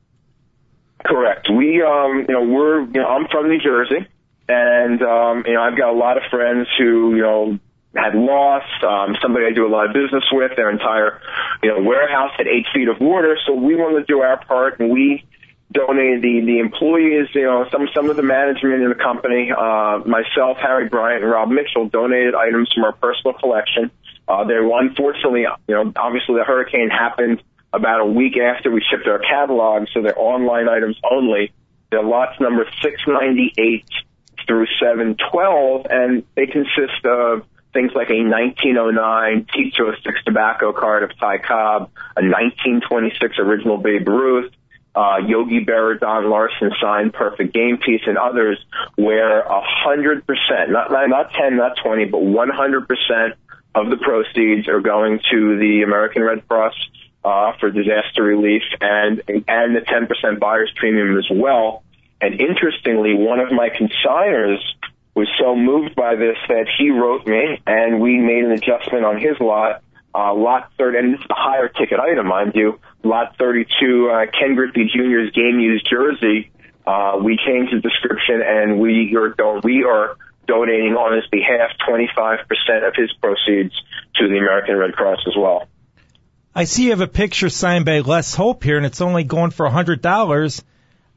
Correct. 1.03 1.49
We, 1.49 1.81
um, 1.81 2.25
you 2.27 2.33
know, 2.35 2.43
we're, 2.43 2.81
you 2.81 3.01
know, 3.01 3.07
I'm 3.07 3.27
from 3.27 3.49
New 3.49 3.59
Jersey, 3.59 4.07
and 4.47 5.01
um, 5.01 5.43
you 5.47 5.53
know, 5.53 5.61
I've 5.61 5.77
got 5.77 5.89
a 5.89 5.97
lot 5.97 6.17
of 6.17 6.23
friends 6.29 6.67
who, 6.77 7.15
you 7.15 7.21
know, 7.21 7.59
had 7.95 8.13
lost. 8.15 8.83
Um, 8.83 9.15
somebody 9.21 9.45
I 9.45 9.53
do 9.53 9.65
a 9.65 9.73
lot 9.73 9.87
of 9.87 9.93
business 9.93 10.23
with, 10.31 10.51
their 10.55 10.69
entire, 10.69 11.21
you 11.63 11.69
know, 11.69 11.81
warehouse 11.81 12.31
had 12.37 12.47
eight 12.47 12.67
feet 12.73 12.87
of 12.87 12.99
water. 12.99 13.37
So 13.47 13.53
we 13.53 13.75
wanted 13.75 14.01
to 14.01 14.05
do 14.05 14.19
our 14.21 14.43
part, 14.45 14.79
and 14.79 14.91
we 14.91 15.25
donated 15.73 16.21
the 16.21 16.41
the 16.45 16.59
employees, 16.59 17.27
you 17.33 17.43
know, 17.43 17.65
some 17.71 17.89
some 17.93 18.09
of 18.09 18.15
the 18.15 18.23
management 18.23 18.81
in 18.81 18.89
the 18.89 18.95
company, 18.95 19.51
uh, 19.51 19.99
myself, 20.05 20.57
Harry 20.61 20.87
Bryant, 20.87 21.23
and 21.23 21.31
Rob 21.31 21.49
Mitchell 21.49 21.89
donated 21.89 22.35
items 22.35 22.71
from 22.73 22.83
our 22.83 22.93
personal 22.93 23.33
collection. 23.33 23.91
Uh, 24.27 24.45
they 24.45 24.53
were 24.53 24.79
unfortunately, 24.79 25.45
you 25.67 25.75
know, 25.75 25.91
obviously 25.95 26.35
the 26.35 26.43
hurricane 26.43 26.89
happened 26.89 27.43
about 27.73 28.01
a 28.01 28.05
week 28.05 28.37
after 28.37 28.71
we 28.71 28.83
shipped 28.89 29.07
our 29.07 29.19
catalog, 29.19 29.87
so 29.93 30.01
they're 30.01 30.17
online 30.17 30.69
items 30.69 30.97
only. 31.09 31.51
They're 31.89 32.03
lots 32.03 32.39
number 32.39 32.65
698 32.81 33.85
through 34.47 34.67
712, 34.79 35.87
and 35.89 36.23
they 36.35 36.45
consist 36.45 37.05
of 37.05 37.45
things 37.73 37.91
like 37.95 38.09
a 38.09 38.21
1909 38.23 39.47
T206 39.53 40.23
tobacco 40.25 40.71
card 40.71 41.03
of 41.03 41.17
Ty 41.17 41.39
Cobb, 41.39 41.89
a 42.15 42.21
1926 42.21 43.39
original 43.39 43.77
Babe 43.77 44.07
Ruth, 44.07 44.51
uh, 44.95 45.17
Yogi 45.25 45.65
Berra, 45.65 45.99
Don 45.99 46.29
Larsen 46.29 46.71
signed 46.81 47.13
perfect 47.13 47.53
game 47.53 47.77
piece, 47.77 48.01
and 48.05 48.17
others 48.17 48.63
where 48.95 49.41
a 49.41 49.61
hundred 49.63 50.25
percent, 50.27 50.69
not 50.69 50.91
not 50.91 51.31
ten, 51.33 51.57
not 51.57 51.77
twenty, 51.83 52.05
but 52.05 52.21
one 52.21 52.49
hundred 52.49 52.87
percent 52.87 53.35
of 53.75 53.89
the 53.89 53.97
proceeds 53.97 54.67
are 54.67 54.81
going 54.81 55.19
to 55.31 55.57
the 55.57 55.81
American 55.83 56.21
Red 56.23 56.47
Cross 56.47 56.75
uh, 57.23 57.53
for 57.59 57.71
disaster 57.71 58.23
relief 58.23 58.63
and 58.81 59.23
and 59.47 59.75
the 59.75 59.81
10% 59.81 60.39
buyer's 60.39 60.71
premium 60.75 61.17
as 61.17 61.27
well. 61.31 61.83
And 62.21 62.39
interestingly, 62.39 63.15
one 63.15 63.39
of 63.39 63.51
my 63.51 63.69
consigners 63.69 64.59
was 65.15 65.27
so 65.39 65.55
moved 65.55 65.95
by 65.95 66.15
this 66.15 66.37
that 66.47 66.67
he 66.77 66.89
wrote 66.89 67.25
me 67.27 67.61
and 67.65 67.99
we 67.99 68.17
made 68.17 68.43
an 68.43 68.51
adjustment 68.51 69.05
on 69.05 69.19
his 69.19 69.39
lot, 69.39 69.81
uh, 70.15 70.33
lot 70.33 70.71
30, 70.77 70.97
and 70.97 71.13
is 71.15 71.21
a 71.29 71.33
higher 71.33 71.67
ticket 71.67 71.99
item, 71.99 72.27
mind 72.27 72.53
you, 72.55 72.79
lot 73.03 73.37
32, 73.37 74.09
uh, 74.11 74.25
Ken 74.31 74.55
Griffey 74.55 74.85
Jr.'s 74.85 75.31
game 75.33 75.59
used 75.59 75.87
jersey. 75.89 76.51
Uh, 76.85 77.19
we 77.23 77.37
changed 77.37 77.73
the 77.75 77.79
description 77.79 78.41
and 78.45 78.79
we 78.79 79.15
are, 79.15 79.59
we 79.63 79.83
are 79.83 80.17
donating 80.47 80.93
on 80.95 81.15
his 81.15 81.25
behalf 81.31 81.71
25% 81.87 82.87
of 82.87 82.93
his 82.95 83.11
proceeds 83.21 83.73
to 84.15 84.27
the 84.27 84.37
American 84.37 84.75
Red 84.77 84.93
Cross 84.93 85.19
as 85.27 85.33
well. 85.37 85.67
I 86.55 86.65
see 86.65 86.85
you 86.85 86.89
have 86.91 87.01
a 87.01 87.07
picture 87.07 87.49
signed 87.49 87.85
by 87.85 87.99
Les 87.99 88.35
Hope 88.35 88.63
here 88.63 88.77
and 88.77 88.85
it's 88.85 89.01
only 89.01 89.23
going 89.23 89.51
for 89.51 89.65
a 89.65 89.71
hundred 89.71 90.01
dollars. 90.01 90.63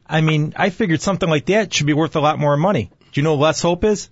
I 0.07 0.21
mean, 0.21 0.55
I 0.57 0.71
figured 0.71 1.03
something 1.03 1.29
like 1.29 1.47
that 1.47 1.75
should 1.75 1.87
be 1.87 1.93
worth 1.93 2.15
a 2.17 2.21
lot 2.21 2.39
more 2.39 2.57
money. 2.57 2.91
Do 3.13 3.21
you 3.21 3.23
know 3.25 3.37
who 3.37 3.43
Les 3.43 3.61
Hope 3.61 3.85
is? 3.85 4.09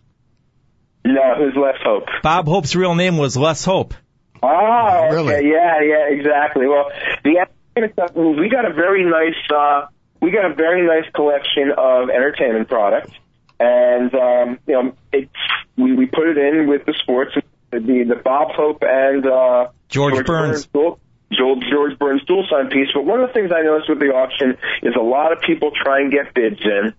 No, 1.05 1.35
who's 1.37 1.55
Les 1.55 1.77
Hope? 1.85 2.09
Bob 2.23 2.47
Hope's 2.47 2.75
real 2.75 2.95
name 2.95 3.17
was 3.17 3.37
Les 3.37 3.65
Hope. 3.65 3.95
Oh, 4.43 5.09
Really? 5.11 5.35
okay, 5.35 5.47
yeah, 5.49 5.81
yeah, 5.83 6.09
exactly. 6.19 6.67
Well, 6.67 6.91
the 7.23 7.31
entertainment 7.39 7.51
we 7.77 8.49
got 8.49 8.65
a 8.65 8.73
very 8.73 9.05
nice, 9.05 9.35
uh, 9.55 9.87
we 10.21 10.31
got 10.31 10.51
a 10.51 10.55
very 10.55 10.87
nice 10.87 11.11
collection 11.13 11.73
of 11.77 12.11
entertainment 12.11 12.69
products, 12.69 13.13
and 13.59 14.15
um, 14.15 14.59
you 14.67 14.75
know, 14.75 14.97
it's 15.13 15.31
we 15.77 15.93
we 15.95 16.07
put 16.07 16.29
it 16.29 16.39
in 16.39 16.69
with 16.69 16.87
the 16.87 16.95
sports, 17.03 17.35
the 17.71 17.81
the 17.81 18.21
Bob 18.23 18.53
Hope 18.53 18.83
and 18.83 19.27
uh, 19.27 19.69
George 19.89 20.25
Burns. 20.25 20.67
dual, 20.67 21.01
George, 21.33 21.65
George 21.71 21.99
Burns 21.99 22.25
dual 22.25 22.47
sign 22.51 22.69
piece. 22.71 22.89
But 22.95 23.05
one 23.05 23.21
of 23.21 23.29
the 23.29 23.33
things 23.33 23.51
I 23.53 23.63
noticed 23.63 23.89
with 23.89 23.99
the 23.99 24.15
auction 24.15 24.57
is 24.83 24.95
a 24.95 25.03
lot 25.03 25.33
of 25.33 25.41
people 25.41 25.71
try 25.71 26.01
and 26.01 26.13
get 26.13 26.33
bids 26.35 26.61
in, 26.65 26.95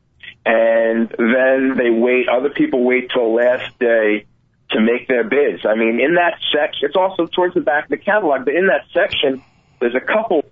and 0.45 1.09
then 1.17 1.77
they 1.77 1.89
wait. 1.89 2.27
Other 2.29 2.49
people 2.49 2.83
wait 2.83 3.09
till 3.11 3.33
last 3.33 3.77
day 3.79 4.25
to 4.71 4.81
make 4.81 5.07
their 5.07 5.23
bids. 5.23 5.65
I 5.65 5.75
mean, 5.75 5.99
in 5.99 6.15
that 6.15 6.39
section, 6.51 6.89
it's 6.89 6.95
also 6.95 7.27
towards 7.27 7.53
the 7.53 7.61
back 7.61 7.85
of 7.85 7.89
the 7.91 7.97
catalog, 7.97 8.45
but 8.45 8.55
in 8.55 8.67
that 8.67 8.85
section, 8.93 9.41
there's 9.79 9.95
a 9.95 9.99
couple, 9.99 10.43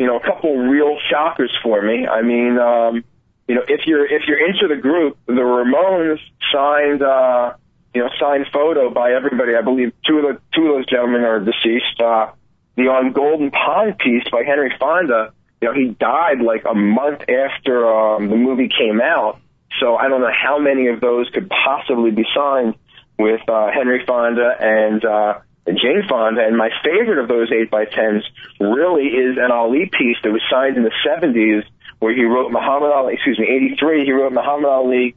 you 0.00 0.06
know, 0.06 0.16
a 0.16 0.20
couple 0.20 0.56
real 0.56 0.96
shockers 1.10 1.54
for 1.62 1.82
me. 1.82 2.06
I 2.06 2.22
mean, 2.22 2.58
um, 2.58 3.04
you 3.46 3.54
know, 3.54 3.62
if 3.68 3.82
you're 3.86 4.06
if 4.06 4.22
you're 4.26 4.48
into 4.48 4.66
the 4.66 4.80
group, 4.80 5.18
the 5.26 5.34
Ramones 5.34 6.18
signed, 6.50 7.02
uh, 7.02 7.52
you 7.94 8.00
know, 8.00 8.08
signed 8.18 8.46
photo 8.50 8.88
by 8.88 9.12
everybody. 9.12 9.54
I 9.54 9.60
believe 9.60 9.92
two 10.06 10.18
of 10.18 10.22
the 10.22 10.40
two 10.54 10.68
of 10.68 10.76
those 10.76 10.86
gentlemen 10.86 11.20
are 11.22 11.40
deceased. 11.40 12.00
Uh, 12.02 12.32
the 12.76 12.84
on 12.84 13.12
Golden 13.12 13.50
Pond 13.50 13.98
piece 13.98 14.24
by 14.32 14.42
Henry 14.42 14.72
Fonda. 14.80 15.34
You 15.60 15.68
know, 15.68 15.74
he 15.74 15.88
died 15.90 16.40
like 16.40 16.64
a 16.64 16.74
month 16.74 17.20
after 17.28 17.86
um, 17.86 18.30
the 18.30 18.36
movie 18.36 18.70
came 18.70 19.02
out. 19.02 19.38
So 19.80 19.96
I 19.96 20.08
don't 20.08 20.22
know 20.22 20.32
how 20.32 20.58
many 20.58 20.86
of 20.86 21.02
those 21.02 21.28
could 21.28 21.50
possibly 21.50 22.10
be 22.10 22.24
signed 22.34 22.74
with 23.18 23.46
uh, 23.46 23.70
Henry 23.70 24.02
Fonda 24.06 24.56
and 24.58 25.04
uh, 25.04 25.40
Jane 25.66 26.02
Fonda. 26.08 26.42
And 26.44 26.56
my 26.56 26.70
favorite 26.84 27.18
of 27.18 27.28
those 27.28 27.50
8 27.52 27.70
by 27.70 27.84
10s 27.84 28.22
really 28.58 29.08
is 29.08 29.36
an 29.38 29.50
Ali 29.50 29.90
piece 29.90 30.16
that 30.22 30.32
was 30.32 30.42
signed 30.50 30.76
in 30.76 30.82
the 30.82 30.92
70s 31.06 31.64
where 31.98 32.14
he 32.14 32.24
wrote 32.24 32.50
Muhammad 32.50 32.92
Ali, 32.92 33.14
excuse 33.14 33.38
me, 33.38 33.46
83, 33.46 34.04
he 34.04 34.12
wrote 34.12 34.32
Muhammad 34.32 34.70
Ali 34.70 35.16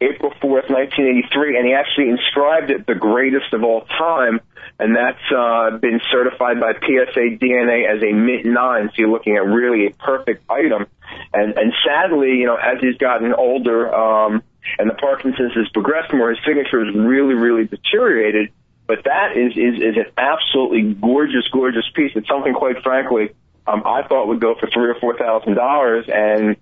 April 0.00 0.32
4th, 0.32 0.68
1983, 0.68 1.56
and 1.56 1.66
he 1.66 1.72
actually 1.72 2.10
inscribed 2.10 2.70
it 2.70 2.86
the 2.86 2.94
greatest 2.94 3.52
of 3.52 3.62
all 3.62 3.82
time, 3.82 4.40
and 4.78 4.94
that's 4.96 5.22
uh, 5.34 5.78
been 5.78 6.00
certified 6.10 6.60
by 6.60 6.72
PSA 6.74 7.38
DNA 7.38 7.88
as 7.88 8.02
a 8.02 8.12
mint 8.12 8.44
nine. 8.44 8.88
So 8.88 8.94
you're 8.98 9.10
looking 9.10 9.36
at 9.36 9.46
really 9.46 9.86
a 9.86 9.90
perfect 9.90 10.50
item. 10.50 10.86
And 11.32 11.56
and 11.56 11.72
sadly, 11.86 12.36
you 12.36 12.46
know, 12.46 12.56
as 12.56 12.80
he's 12.80 12.96
gotten 12.98 13.32
older, 13.32 13.94
um, 13.94 14.42
and 14.78 14.90
the 14.90 14.94
Parkinson's 14.94 15.54
has 15.54 15.68
progressed 15.68 16.12
more, 16.12 16.30
his 16.30 16.38
signature 16.44 16.84
has 16.84 16.94
really, 16.94 17.34
really 17.34 17.64
deteriorated. 17.64 18.50
But 18.86 19.04
that 19.04 19.36
is 19.36 19.52
is 19.52 19.80
is 19.80 19.96
an 19.96 20.12
absolutely 20.18 20.94
gorgeous, 20.94 21.48
gorgeous 21.50 21.88
piece. 21.94 22.12
It's 22.14 22.28
something, 22.28 22.52
quite 22.52 22.82
frankly, 22.82 23.30
um, 23.66 23.82
I 23.86 24.02
thought 24.06 24.28
would 24.28 24.40
go 24.40 24.54
for 24.54 24.68
three 24.68 24.90
or 24.90 24.96
four 25.00 25.16
thousand 25.16 25.54
dollars, 25.54 26.04
and 26.08 26.56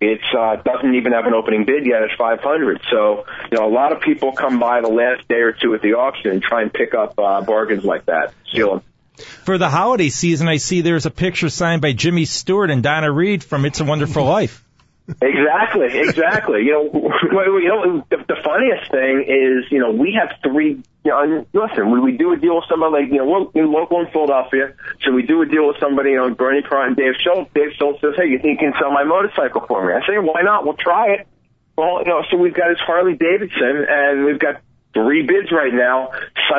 it's 0.00 0.24
uh, 0.36 0.56
doesn't 0.56 0.94
even 0.94 1.12
have 1.12 1.26
an 1.26 1.34
opening 1.34 1.64
bid 1.64 1.86
yet 1.86 2.02
at 2.02 2.10
500. 2.16 2.80
So, 2.90 3.24
you 3.50 3.58
know, 3.58 3.66
a 3.66 3.72
lot 3.72 3.92
of 3.92 4.00
people 4.00 4.32
come 4.32 4.58
by 4.58 4.80
the 4.80 4.88
last 4.88 5.26
day 5.28 5.40
or 5.40 5.52
two 5.52 5.74
at 5.74 5.82
the 5.82 5.94
auction 5.94 6.30
and 6.30 6.42
try 6.42 6.62
and 6.62 6.72
pick 6.72 6.94
up 6.94 7.18
uh, 7.18 7.42
bargains 7.42 7.84
like 7.84 8.06
that, 8.06 8.32
steal 8.48 8.76
them. 8.76 8.82
For 9.44 9.58
the 9.58 9.68
holiday 9.68 10.08
season, 10.08 10.46
I 10.46 10.58
see 10.58 10.82
there's 10.82 11.06
a 11.06 11.10
picture 11.10 11.48
signed 11.48 11.82
by 11.82 11.92
Jimmy 11.92 12.24
Stewart 12.24 12.70
and 12.70 12.82
Donna 12.82 13.10
Reed 13.10 13.42
from 13.42 13.64
It's 13.64 13.80
a 13.80 13.84
Wonderful 13.84 14.24
Life. 14.24 14.64
Exactly, 15.20 15.98
exactly. 15.98 16.62
you 16.64 16.72
know, 16.72 17.12
you 17.58 17.68
know, 17.68 18.04
the, 18.10 18.16
the 18.28 18.36
funniest 18.44 18.90
thing 18.90 19.24
is, 19.26 19.70
you 19.72 19.80
know, 19.80 19.90
we 19.90 20.18
have 20.20 20.36
three. 20.42 20.82
You 21.04 21.12
know, 21.12 21.46
listen, 21.52 21.90
we, 21.90 22.00
we 22.00 22.12
do 22.16 22.32
a 22.32 22.36
deal 22.36 22.56
with 22.56 22.64
somebody 22.68 23.04
like, 23.04 23.12
you 23.12 23.18
know, 23.18 23.50
we're 23.54 23.66
local 23.66 24.00
in 24.00 24.10
Philadelphia, 24.12 24.74
so 25.02 25.12
we 25.12 25.22
do 25.22 25.40
a 25.42 25.46
deal 25.46 25.66
with 25.66 25.76
somebody, 25.80 26.10
you 26.10 26.16
know, 26.16 26.34
Bernie 26.34 26.62
Crott 26.62 26.88
and 26.88 26.96
Dave 26.96 27.14
Schultz. 27.22 27.50
Dave 27.54 27.72
Schultz 27.78 28.00
says, 28.00 28.14
hey, 28.16 28.26
you 28.28 28.38
think 28.38 28.60
you 28.60 28.70
can 28.70 28.74
sell 28.80 28.90
my 28.90 29.04
motorcycle 29.04 29.64
for 29.66 29.86
me? 29.86 29.94
I 29.94 30.00
say, 30.06 30.18
why 30.18 30.42
not? 30.42 30.64
We'll 30.64 30.74
try 30.74 31.14
it. 31.14 31.28
Well, 31.76 32.00
you 32.00 32.10
know, 32.10 32.24
so 32.28 32.36
we've 32.36 32.52
got 32.52 32.70
his 32.70 32.80
Harley 32.80 33.14
Davidson, 33.14 33.86
and 33.88 34.24
we've 34.24 34.40
got 34.40 34.60
three 34.92 35.22
bids 35.22 35.52
right 35.52 35.72
now. 35.72 36.10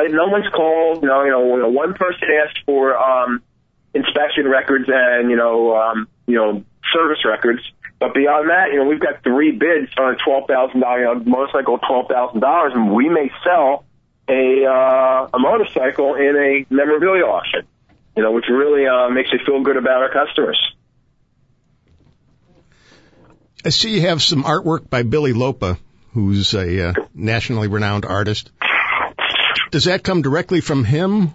No 0.08 0.28
one's 0.28 0.48
called. 0.48 1.02
Know, 1.02 1.24
you 1.24 1.30
know, 1.30 1.68
one 1.68 1.92
person 1.92 2.28
asked 2.42 2.60
for 2.64 2.96
um, 2.96 3.42
inspection 3.92 4.48
records 4.48 4.86
and 4.88 5.30
you 5.30 5.36
know, 5.36 5.76
um, 5.76 6.08
you 6.26 6.36
know, 6.36 6.64
service 6.94 7.18
records. 7.24 7.60
But 7.98 8.14
beyond 8.14 8.48
that, 8.48 8.72
you 8.72 8.78
know, 8.78 8.88
we've 8.88 9.00
got 9.00 9.22
three 9.22 9.52
bids 9.52 9.92
on 9.98 10.14
a 10.14 10.16
twelve 10.16 10.48
thousand 10.48 10.80
dollar 10.80 10.98
you 11.00 11.04
know, 11.04 11.24
motorcycle, 11.24 11.78
twelve 11.78 12.08
thousand 12.08 12.40
dollars, 12.40 12.72
and 12.74 12.94
we 12.94 13.10
may 13.10 13.30
sell 13.44 13.84
a 14.30 14.64
uh, 14.64 15.28
a 15.34 15.38
motorcycle 15.38 16.14
in 16.14 16.36
a 16.36 16.74
memorabilia 16.74 17.24
auction. 17.24 17.66
You 18.16 18.24
know, 18.24 18.32
which 18.32 18.46
really 18.50 18.86
uh, 18.86 19.08
makes 19.10 19.30
you 19.32 19.38
feel 19.46 19.62
good 19.62 19.76
about 19.76 20.02
our 20.02 20.10
customers. 20.12 20.58
I 23.64 23.68
see 23.68 23.94
you 23.94 24.02
have 24.02 24.22
some 24.22 24.42
artwork 24.42 24.90
by 24.90 25.02
Billy 25.02 25.32
Lopa, 25.32 25.78
who's 26.12 26.54
a 26.54 26.88
uh, 26.88 26.92
nationally 27.14 27.68
renowned 27.68 28.04
artist. 28.04 28.50
Does 29.70 29.84
that 29.84 30.02
come 30.02 30.22
directly 30.22 30.60
from 30.60 30.84
him? 30.84 31.34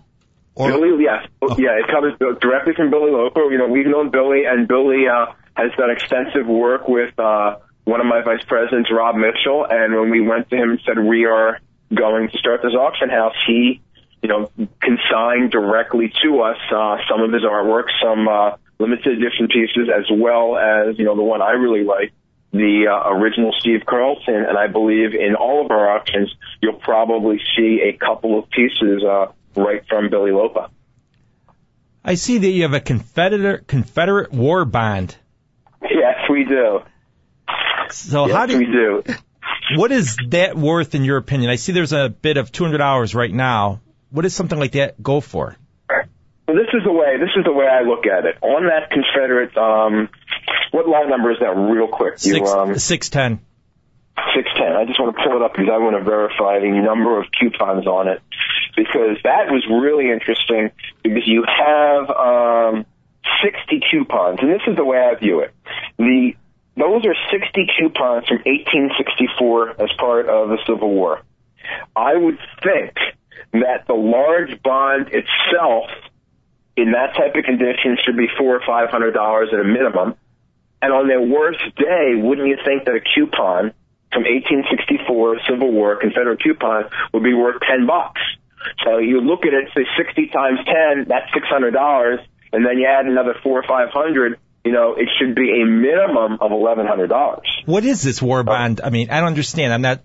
Or 0.55 0.71
Billy, 0.71 1.03
yes, 1.03 1.27
yeah, 1.57 1.79
it 1.79 1.87
comes 1.87 2.39
directly 2.39 2.73
from 2.75 2.89
Billy 2.89 3.11
Loper. 3.11 3.51
You 3.51 3.57
know, 3.57 3.67
we've 3.67 3.87
known 3.87 4.09
Billy, 4.09 4.43
and 4.45 4.67
Billy 4.67 5.03
uh, 5.07 5.33
has 5.55 5.71
done 5.77 5.91
extensive 5.91 6.47
work 6.47 6.87
with 6.87 7.17
uh, 7.19 7.57
one 7.83 7.99
of 7.99 8.07
my 8.07 8.21
vice 8.23 8.43
presidents, 8.45 8.89
Rob 8.91 9.15
Mitchell. 9.15 9.65
And 9.69 9.95
when 9.95 10.09
we 10.09 10.21
went 10.21 10.49
to 10.49 10.55
him 10.55 10.71
and 10.71 10.79
said 10.85 10.99
we 10.99 11.25
are 11.25 11.59
going 11.93 12.29
to 12.29 12.37
start 12.37 12.61
this 12.63 12.73
auction 12.73 13.09
house, 13.09 13.35
he, 13.47 13.81
you 14.21 14.29
know, 14.29 14.51
consigned 14.81 15.51
directly 15.51 16.13
to 16.23 16.41
us 16.41 16.57
uh, 16.71 16.97
some 17.09 17.21
of 17.21 17.31
his 17.31 17.43
artwork, 17.43 17.85
some 18.01 18.27
uh, 18.27 18.57
limited 18.79 19.17
edition 19.17 19.47
pieces, 19.47 19.89
as 19.95 20.05
well 20.11 20.57
as 20.57 20.97
you 20.97 21.05
know 21.05 21.15
the 21.15 21.23
one 21.23 21.41
I 21.41 21.51
really 21.51 21.83
like, 21.83 22.11
the 22.51 22.87
uh, 22.89 23.09
original 23.11 23.53
Steve 23.59 23.81
Carlton. 23.85 24.35
And 24.35 24.57
I 24.57 24.67
believe 24.67 25.13
in 25.13 25.35
all 25.35 25.63
of 25.63 25.71
our 25.71 25.97
auctions, 25.97 26.33
you'll 26.61 26.79
probably 26.79 27.39
see 27.55 27.81
a 27.83 27.97
couple 27.97 28.39
of 28.39 28.49
pieces 28.49 29.03
uh, 29.03 29.27
right 29.55 29.83
from 29.87 30.09
Billy 30.09 30.31
Lopa. 30.31 30.69
I 32.03 32.15
see 32.15 32.37
that 32.37 32.49
you 32.49 32.63
have 32.63 32.73
a 32.73 32.79
Confederate 32.79 33.67
Confederate 33.67 34.31
war 34.31 34.65
bond. 34.65 35.17
Yes, 35.81 36.29
we 36.29 36.43
do. 36.43 36.81
So 37.91 38.27
yes, 38.27 38.35
how 38.35 38.45
do 38.45 38.57
we 38.57 38.65
you, 38.65 39.03
do. 39.03 39.13
What 39.75 39.91
is 39.91 40.17
that 40.29 40.55
worth 40.57 40.95
in 40.95 41.03
your 41.03 41.17
opinion? 41.17 41.49
I 41.49 41.55
see 41.55 41.71
there's 41.71 41.93
a 41.93 42.09
bid 42.09 42.37
of 42.37 42.51
two 42.51 42.63
hundred 42.63 42.79
dollars 42.79 43.15
right 43.15 43.31
now. 43.31 43.81
What 44.11 44.21
does 44.21 44.35
something 44.35 44.57
like 44.59 44.73
that 44.73 45.01
go 45.01 45.21
for? 45.21 45.57
Well, 46.47 46.57
this 46.57 46.67
is 46.73 46.83
the 46.85 46.91
way. 46.91 47.17
This 47.17 47.31
is 47.35 47.43
the 47.43 47.51
way 47.51 47.65
I 47.65 47.81
look 47.81 48.05
at 48.05 48.25
it. 48.25 48.37
On 48.41 48.67
that 48.67 48.91
Confederate, 48.91 49.57
um, 49.57 50.09
what 50.71 50.87
line 50.87 51.09
number 51.09 51.31
is 51.31 51.39
that? 51.39 51.55
Real 51.55 51.87
quick, 51.87 52.13
you 52.23 52.33
Six 52.33 52.49
um, 52.51 52.77
six 52.77 53.09
ten. 53.09 53.39
six 54.35 54.47
ten. 54.55 54.73
I 54.73 54.85
just 54.85 54.99
want 54.99 55.15
to 55.15 55.23
pull 55.23 55.35
it 55.37 55.41
up 55.41 55.53
because 55.53 55.69
I 55.73 55.77
want 55.77 55.97
to 55.97 56.03
verify 56.03 56.59
the 56.59 56.69
number 56.69 57.19
of 57.19 57.25
coupons 57.37 57.87
on 57.87 58.07
it 58.07 58.21
because 58.77 59.17
that 59.23 59.49
was 59.49 59.65
really 59.69 60.11
interesting 60.11 60.71
because 61.01 61.23
you 61.25 61.43
have 61.47 62.09
um, 62.11 62.85
sixty 63.43 63.81
coupons, 63.89 64.39
and 64.41 64.51
this 64.51 64.61
is 64.67 64.75
the 64.75 64.85
way 64.85 64.99
I 64.99 65.15
view 65.15 65.39
it. 65.39 65.53
The 65.97 66.35
those 66.77 67.05
are 67.05 67.15
sixty 67.31 67.67
coupons 67.77 68.27
from 68.27 68.37
1864 68.45 69.81
as 69.81 69.89
part 69.97 70.27
of 70.27 70.49
the 70.49 70.57
Civil 70.67 70.91
War. 70.91 71.21
I 71.95 72.15
would 72.15 72.37
think 72.63 72.93
that 73.53 73.87
the 73.87 73.93
large 73.93 74.61
bond 74.61 75.09
itself 75.11 75.89
in 76.75 76.91
that 76.91 77.15
type 77.15 77.35
of 77.35 77.43
condition 77.45 77.97
should 78.03 78.17
be 78.17 78.27
four 78.37 78.55
or 78.55 78.61
five 78.65 78.89
hundred 78.89 79.11
dollars 79.13 79.49
at 79.53 79.59
a 79.59 79.63
minimum. 79.63 80.15
And 80.81 80.93
on 80.93 81.07
their 81.07 81.21
worst 81.21 81.63
day, 81.77 82.13
wouldn't 82.15 82.47
you 82.47 82.57
think 82.63 82.85
that 82.85 82.93
a 82.95 82.99
coupon 83.01 83.73
from 84.11 84.23
1864 84.23 85.39
Civil 85.49 85.71
War 85.71 85.95
Confederate 85.95 86.43
coupon 86.43 86.85
would 87.13 87.23
be 87.23 87.33
worth 87.33 87.61
ten 87.67 87.87
bucks? 87.87 88.21
So 88.83 88.97
you 88.97 89.21
look 89.21 89.45
at 89.45 89.53
it, 89.53 89.69
say 89.75 89.85
sixty 89.97 90.27
times 90.27 90.59
ten, 90.65 91.05
that's 91.07 91.31
six 91.33 91.47
hundred 91.47 91.71
dollars. 91.71 92.19
and 92.51 92.65
then 92.65 92.77
you 92.77 92.85
add 92.85 93.05
another 93.05 93.35
four 93.41 93.59
or 93.59 93.63
five 93.63 93.89
hundred, 93.91 94.37
you 94.65 94.71
know, 94.71 94.95
it 94.95 95.07
should 95.19 95.35
be 95.35 95.61
a 95.61 95.65
minimum 95.65 96.39
of 96.41 96.51
eleven 96.51 96.87
hundred 96.87 97.07
dollars. 97.07 97.47
What 97.65 97.85
is 97.85 98.01
this 98.01 98.19
war 98.19 98.43
bond? 98.43 98.81
I 98.83 98.89
mean, 98.89 99.11
I 99.11 99.19
don't 99.19 99.27
understand. 99.27 99.71
I'm 99.71 99.81
not. 99.81 100.01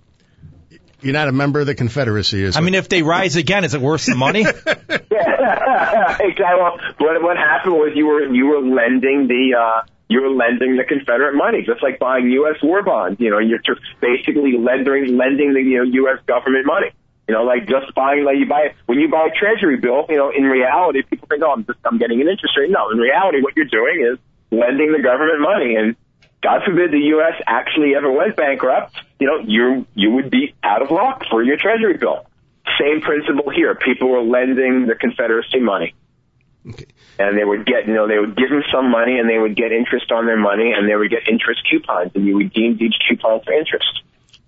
You're 1.00 1.14
not 1.14 1.28
a 1.28 1.32
member 1.32 1.60
of 1.60 1.66
the 1.66 1.74
Confederacy, 1.74 2.44
is 2.44 2.58
I 2.58 2.60
mean, 2.60 2.74
if 2.74 2.90
they 2.90 3.02
rise 3.02 3.36
again, 3.36 3.64
is 3.64 3.72
it 3.72 3.80
worth 3.80 4.04
the 4.04 4.16
money? 4.16 4.42
Yeah, 4.42 6.16
exactly. 6.20 6.60
What 6.98 7.22
what 7.22 7.36
happened 7.38 7.72
was 7.72 7.92
you 7.94 8.06
were 8.06 8.26
you 8.28 8.46
were 8.46 8.60
lending 8.60 9.26
the 9.26 9.56
uh, 9.56 9.88
you 10.08 10.20
were 10.20 10.28
lending 10.28 10.76
the 10.76 10.84
Confederate 10.84 11.34
money, 11.34 11.62
just 11.64 11.82
like 11.82 11.98
buying 11.98 12.28
U.S. 12.44 12.56
war 12.62 12.82
bonds. 12.82 13.18
You 13.18 13.30
know, 13.30 13.38
you're 13.38 13.64
just 13.64 13.80
basically 14.02 14.58
lending 14.58 15.16
lending 15.16 15.54
the 15.54 15.62
you 15.62 15.78
know 15.78 16.04
U.S. 16.04 16.20
government 16.26 16.66
money. 16.66 16.92
You 17.28 17.34
know, 17.34 17.44
like 17.44 17.66
just 17.66 17.94
buying 17.94 18.24
like 18.24 18.36
you 18.36 18.46
buy 18.46 18.74
when 18.84 18.98
you 18.98 19.08
buy 19.08 19.30
a 19.32 19.34
Treasury 19.34 19.78
bill. 19.78 20.04
You 20.10 20.16
know, 20.16 20.30
in 20.36 20.44
reality, 20.44 21.00
people 21.00 21.28
think, 21.28 21.42
oh, 21.42 21.52
I'm 21.52 21.64
just 21.64 21.78
I'm 21.86 21.96
getting 21.96 22.20
an 22.20 22.28
interest 22.28 22.58
rate. 22.58 22.68
No, 22.68 22.90
in 22.90 22.98
reality, 22.98 23.40
what 23.40 23.56
you're 23.56 23.70
doing 23.72 24.04
is 24.12 24.18
lending 24.50 24.92
the 24.92 25.02
government 25.02 25.40
money, 25.40 25.76
and 25.76 25.96
God 26.42 26.62
forbid 26.64 26.90
the 26.92 27.04
U.S. 27.14 27.40
actually 27.46 27.94
ever 27.94 28.10
went 28.10 28.36
bankrupt. 28.36 28.94
You 29.18 29.26
know, 29.26 29.38
you 29.46 29.86
you 29.94 30.10
would 30.12 30.30
be 30.30 30.54
out 30.62 30.82
of 30.82 30.90
luck 30.90 31.24
for 31.30 31.42
your 31.42 31.56
Treasury 31.56 31.96
bill. 31.96 32.26
Same 32.78 33.00
principle 33.00 33.50
here. 33.50 33.74
People 33.74 34.08
were 34.08 34.22
lending 34.22 34.86
the 34.86 34.94
Confederacy 34.94 35.60
money. 35.60 35.94
Okay. 36.68 36.86
And 37.18 37.36
they 37.38 37.44
would 37.44 37.66
get, 37.66 37.86
you 37.86 37.94
know, 37.94 38.06
they 38.06 38.18
would 38.18 38.36
give 38.36 38.50
them 38.50 38.62
some 38.72 38.90
money 38.90 39.18
and 39.18 39.28
they 39.28 39.38
would 39.38 39.56
get 39.56 39.72
interest 39.72 40.10
on 40.12 40.26
their 40.26 40.38
money 40.38 40.72
and 40.72 40.88
they 40.88 40.94
would 40.94 41.10
get 41.10 41.28
interest 41.28 41.60
coupons 41.70 42.12
and 42.14 42.26
you 42.26 42.36
would 42.36 42.52
deem 42.52 42.78
each 42.80 42.94
coupon 43.08 43.40
for 43.40 43.52
interest. 43.52 44.02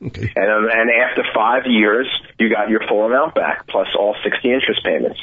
Okay. 0.04 0.32
And, 0.34 0.50
um, 0.50 0.68
and 0.70 0.90
after 0.90 1.24
five 1.34 1.66
years, 1.66 2.06
you 2.38 2.50
got 2.50 2.68
your 2.68 2.80
full 2.88 3.06
amount 3.06 3.34
back 3.34 3.66
plus 3.66 3.88
all 3.98 4.16
60 4.22 4.52
interest 4.52 4.84
payments. 4.84 5.20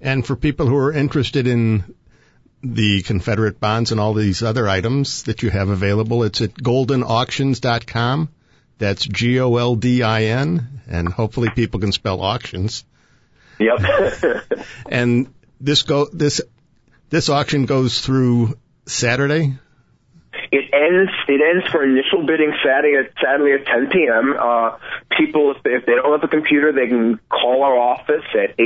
And 0.00 0.26
for 0.26 0.36
people 0.36 0.66
who 0.66 0.76
are 0.76 0.92
interested 0.92 1.46
in 1.46 1.94
the 2.64 3.02
Confederate 3.02 3.60
bonds 3.60 3.92
and 3.92 4.00
all 4.00 4.14
these 4.14 4.42
other 4.42 4.68
items 4.68 5.24
that 5.24 5.42
you 5.42 5.50
have 5.50 5.68
available, 5.68 6.24
it's 6.24 6.40
at 6.40 6.54
goldinauctions.com. 6.54 8.28
That's 8.78 9.04
G-O-L-D-I-N, 9.06 10.80
and 10.88 11.08
hopefully 11.08 11.50
people 11.54 11.80
can 11.80 11.92
spell 11.92 12.20
auctions. 12.20 12.84
Yep. 13.58 14.44
And 14.86 15.32
this 15.60 15.82
go 15.82 16.08
this 16.12 16.40
this 17.10 17.28
auction 17.28 17.66
goes 17.66 18.00
through 18.00 18.58
Saturday. 18.86 19.54
It 20.54 20.70
ends. 20.72 21.10
It 21.26 21.42
ends 21.42 21.66
for 21.72 21.82
initial 21.82 22.24
bidding 22.24 22.54
Saturday 22.64 22.96
at 22.96 23.10
Saturday 23.20 23.60
at 23.60 23.66
10 23.66 23.90
p.m. 23.90 24.36
Uh, 24.38 24.78
people, 25.18 25.50
if 25.50 25.60
they, 25.64 25.70
if 25.70 25.84
they 25.84 25.96
don't 25.96 26.12
have 26.12 26.22
a 26.22 26.28
computer, 26.28 26.70
they 26.70 26.86
can 26.86 27.18
call 27.28 27.64
our 27.64 27.76
office 27.76 28.22
at 28.34 28.56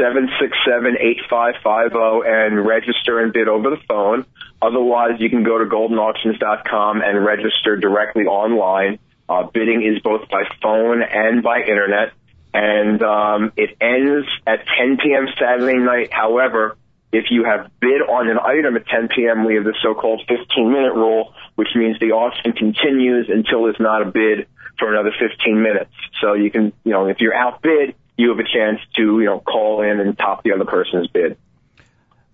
856-767-8550 0.00 2.26
and 2.26 2.66
register 2.66 3.20
and 3.20 3.30
bid 3.30 3.46
over 3.46 3.68
the 3.68 3.76
phone. 3.86 4.24
Otherwise, 4.62 5.20
you 5.20 5.28
can 5.28 5.42
go 5.42 5.58
to 5.58 5.66
goldinauctions.com 5.66 7.02
and 7.02 7.22
register 7.22 7.76
directly 7.76 8.24
online. 8.24 8.98
Uh, 9.28 9.42
bidding 9.42 9.82
is 9.82 10.00
both 10.00 10.30
by 10.30 10.44
phone 10.62 11.02
and 11.02 11.42
by 11.42 11.60
internet, 11.60 12.14
and 12.54 13.02
um, 13.02 13.52
it 13.58 13.76
ends 13.82 14.26
at 14.46 14.64
10 14.78 14.96
p.m. 14.96 15.28
Saturday 15.38 15.76
night. 15.76 16.10
However, 16.10 16.78
if 17.12 17.26
you 17.30 17.44
have 17.44 17.70
bid 17.80 18.02
on 18.02 18.28
an 18.28 18.38
item 18.38 18.76
at 18.76 18.86
10 18.86 19.08
p.m., 19.08 19.44
we 19.44 19.54
have 19.54 19.64
the 19.64 19.74
so-called 19.82 20.22
15-minute 20.28 20.94
rule, 20.94 21.34
which 21.54 21.68
means 21.74 21.98
the 21.98 22.12
auction 22.12 22.52
continues 22.52 23.28
until 23.30 23.64
there's 23.64 23.80
not 23.80 24.02
a 24.02 24.10
bid 24.10 24.46
for 24.78 24.92
another 24.92 25.12
15 25.18 25.62
minutes. 25.62 25.90
So 26.20 26.34
you 26.34 26.50
can, 26.50 26.72
you 26.84 26.92
know, 26.92 27.06
if 27.06 27.20
you're 27.20 27.34
outbid, 27.34 27.94
you 28.16 28.28
have 28.30 28.38
a 28.38 28.44
chance 28.44 28.80
to, 28.96 29.20
you 29.20 29.26
know, 29.26 29.40
call 29.40 29.82
in 29.82 30.00
and 30.00 30.16
top 30.18 30.42
the 30.42 30.52
other 30.52 30.64
person's 30.64 31.08
bid. 31.08 31.38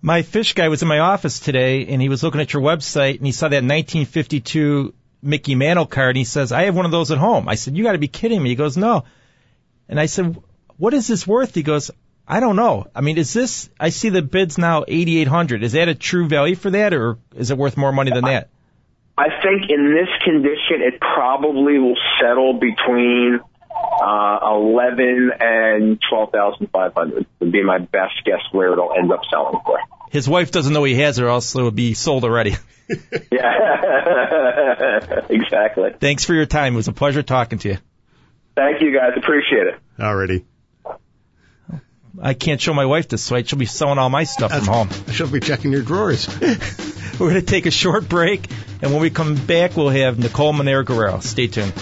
My 0.01 0.21
fish 0.21 0.53
guy 0.53 0.67
was 0.67 0.81
in 0.81 0.87
my 0.87 0.99
office 0.99 1.39
today, 1.39 1.87
and 1.87 2.01
he 2.01 2.09
was 2.09 2.21
looking 2.21 2.41
at 2.41 2.53
your 2.53 2.61
website, 2.61 3.17
and 3.17 3.25
he 3.25 3.31
saw 3.31 3.47
that 3.47 3.63
1952 3.63 4.93
Mickey 5.23 5.55
Mantle 5.55 5.87
card, 5.87 6.09
and 6.09 6.17
he 6.17 6.23
says, 6.25 6.51
"I 6.51 6.63
have 6.63 6.75
one 6.75 6.85
of 6.85 6.91
those 6.91 7.09
at 7.09 7.17
home." 7.17 7.49
I 7.49 7.55
said, 7.55 7.75
"You 7.75 7.83
got 7.83 7.93
to 7.93 7.97
be 7.97 8.07
kidding 8.07 8.43
me." 8.43 8.49
He 8.49 8.55
goes, 8.55 8.77
"No," 8.77 9.05
and 9.89 9.99
I 9.99 10.05
said, 10.05 10.37
"What 10.77 10.93
is 10.93 11.07
this 11.07 11.25
worth?" 11.25 11.55
He 11.55 11.63
goes, 11.63 11.89
"I 12.27 12.39
don't 12.39 12.55
know. 12.55 12.87
I 12.95 13.01
mean, 13.01 13.17
is 13.17 13.33
this? 13.33 13.69
I 13.79 13.89
see 13.89 14.09
the 14.09 14.21
bids 14.21 14.57
now 14.57 14.83
8,800. 14.87 15.63
Is 15.63 15.73
that 15.73 15.87
a 15.87 15.95
true 15.95 16.27
value 16.27 16.55
for 16.55 16.71
that, 16.71 16.93
or 16.93 17.17
is 17.35 17.51
it 17.51 17.57
worth 17.57 17.77
more 17.77 17.91
money 17.91 18.11
than 18.11 18.25
that?" 18.25 18.49
I 19.17 19.29
think 19.41 19.69
in 19.69 19.93
this 19.93 20.09
condition, 20.23 20.81
it 20.81 20.99
probably 20.99 21.79
will 21.79 21.97
settle 22.19 22.53
between 22.53 23.39
uh, 24.01 24.39
11 24.43 25.31
and 25.39 25.99
12,500 26.09 27.25
would 27.39 27.51
be 27.51 27.63
my 27.63 27.77
best 27.77 28.15
guess 28.25 28.41
where 28.51 28.73
it'll 28.73 28.91
end 28.93 29.11
up 29.11 29.21
selling 29.29 29.59
for. 29.65 29.79
His 30.11 30.27
wife 30.27 30.51
doesn't 30.51 30.73
know 30.73 30.83
he 30.83 30.95
has 30.95 31.17
it, 31.17 31.23
or 31.23 31.29
else 31.29 31.55
it 31.55 31.61
would 31.61 31.75
be 31.75 31.93
sold 31.93 32.23
already. 32.23 32.55
Yeah, 33.31 35.21
exactly. 35.29 35.89
Thanks 35.99 36.23
for 36.23 36.35
your 36.35 36.45
time. 36.45 36.73
It 36.73 36.75
was 36.75 36.87
a 36.87 36.93
pleasure 36.93 37.23
talking 37.23 37.57
to 37.57 37.69
you. 37.69 37.77
Thank 38.55 38.79
you 38.79 38.93
guys. 38.93 39.13
Appreciate 39.17 39.65
it. 39.65 39.79
Already. 39.99 40.45
I 42.21 42.33
can't 42.33 42.61
show 42.61 42.73
my 42.73 42.85
wife 42.85 43.09
this, 43.09 43.23
so 43.23 43.41
she'll 43.43 43.59
be 43.59 43.65
selling 43.65 43.97
all 43.97 44.09
my 44.09 44.23
stuff 44.23 44.51
from 44.51 44.65
home. 44.65 44.89
She'll 45.11 45.27
be 45.27 45.39
checking 45.39 45.71
your 45.71 45.81
drawers. 45.81 46.27
We're 46.39 47.29
going 47.29 47.33
to 47.35 47.41
take 47.41 47.65
a 47.65 47.71
short 47.71 48.07
break, 48.07 48.49
and 48.81 48.91
when 48.91 49.01
we 49.01 49.09
come 49.09 49.35
back, 49.35 49.75
we'll 49.75 49.89
have 49.89 50.19
Nicole 50.19 50.53
Monero 50.53 50.85
Guerrero. 50.85 51.19
Stay 51.19 51.47
tuned. 51.47 51.73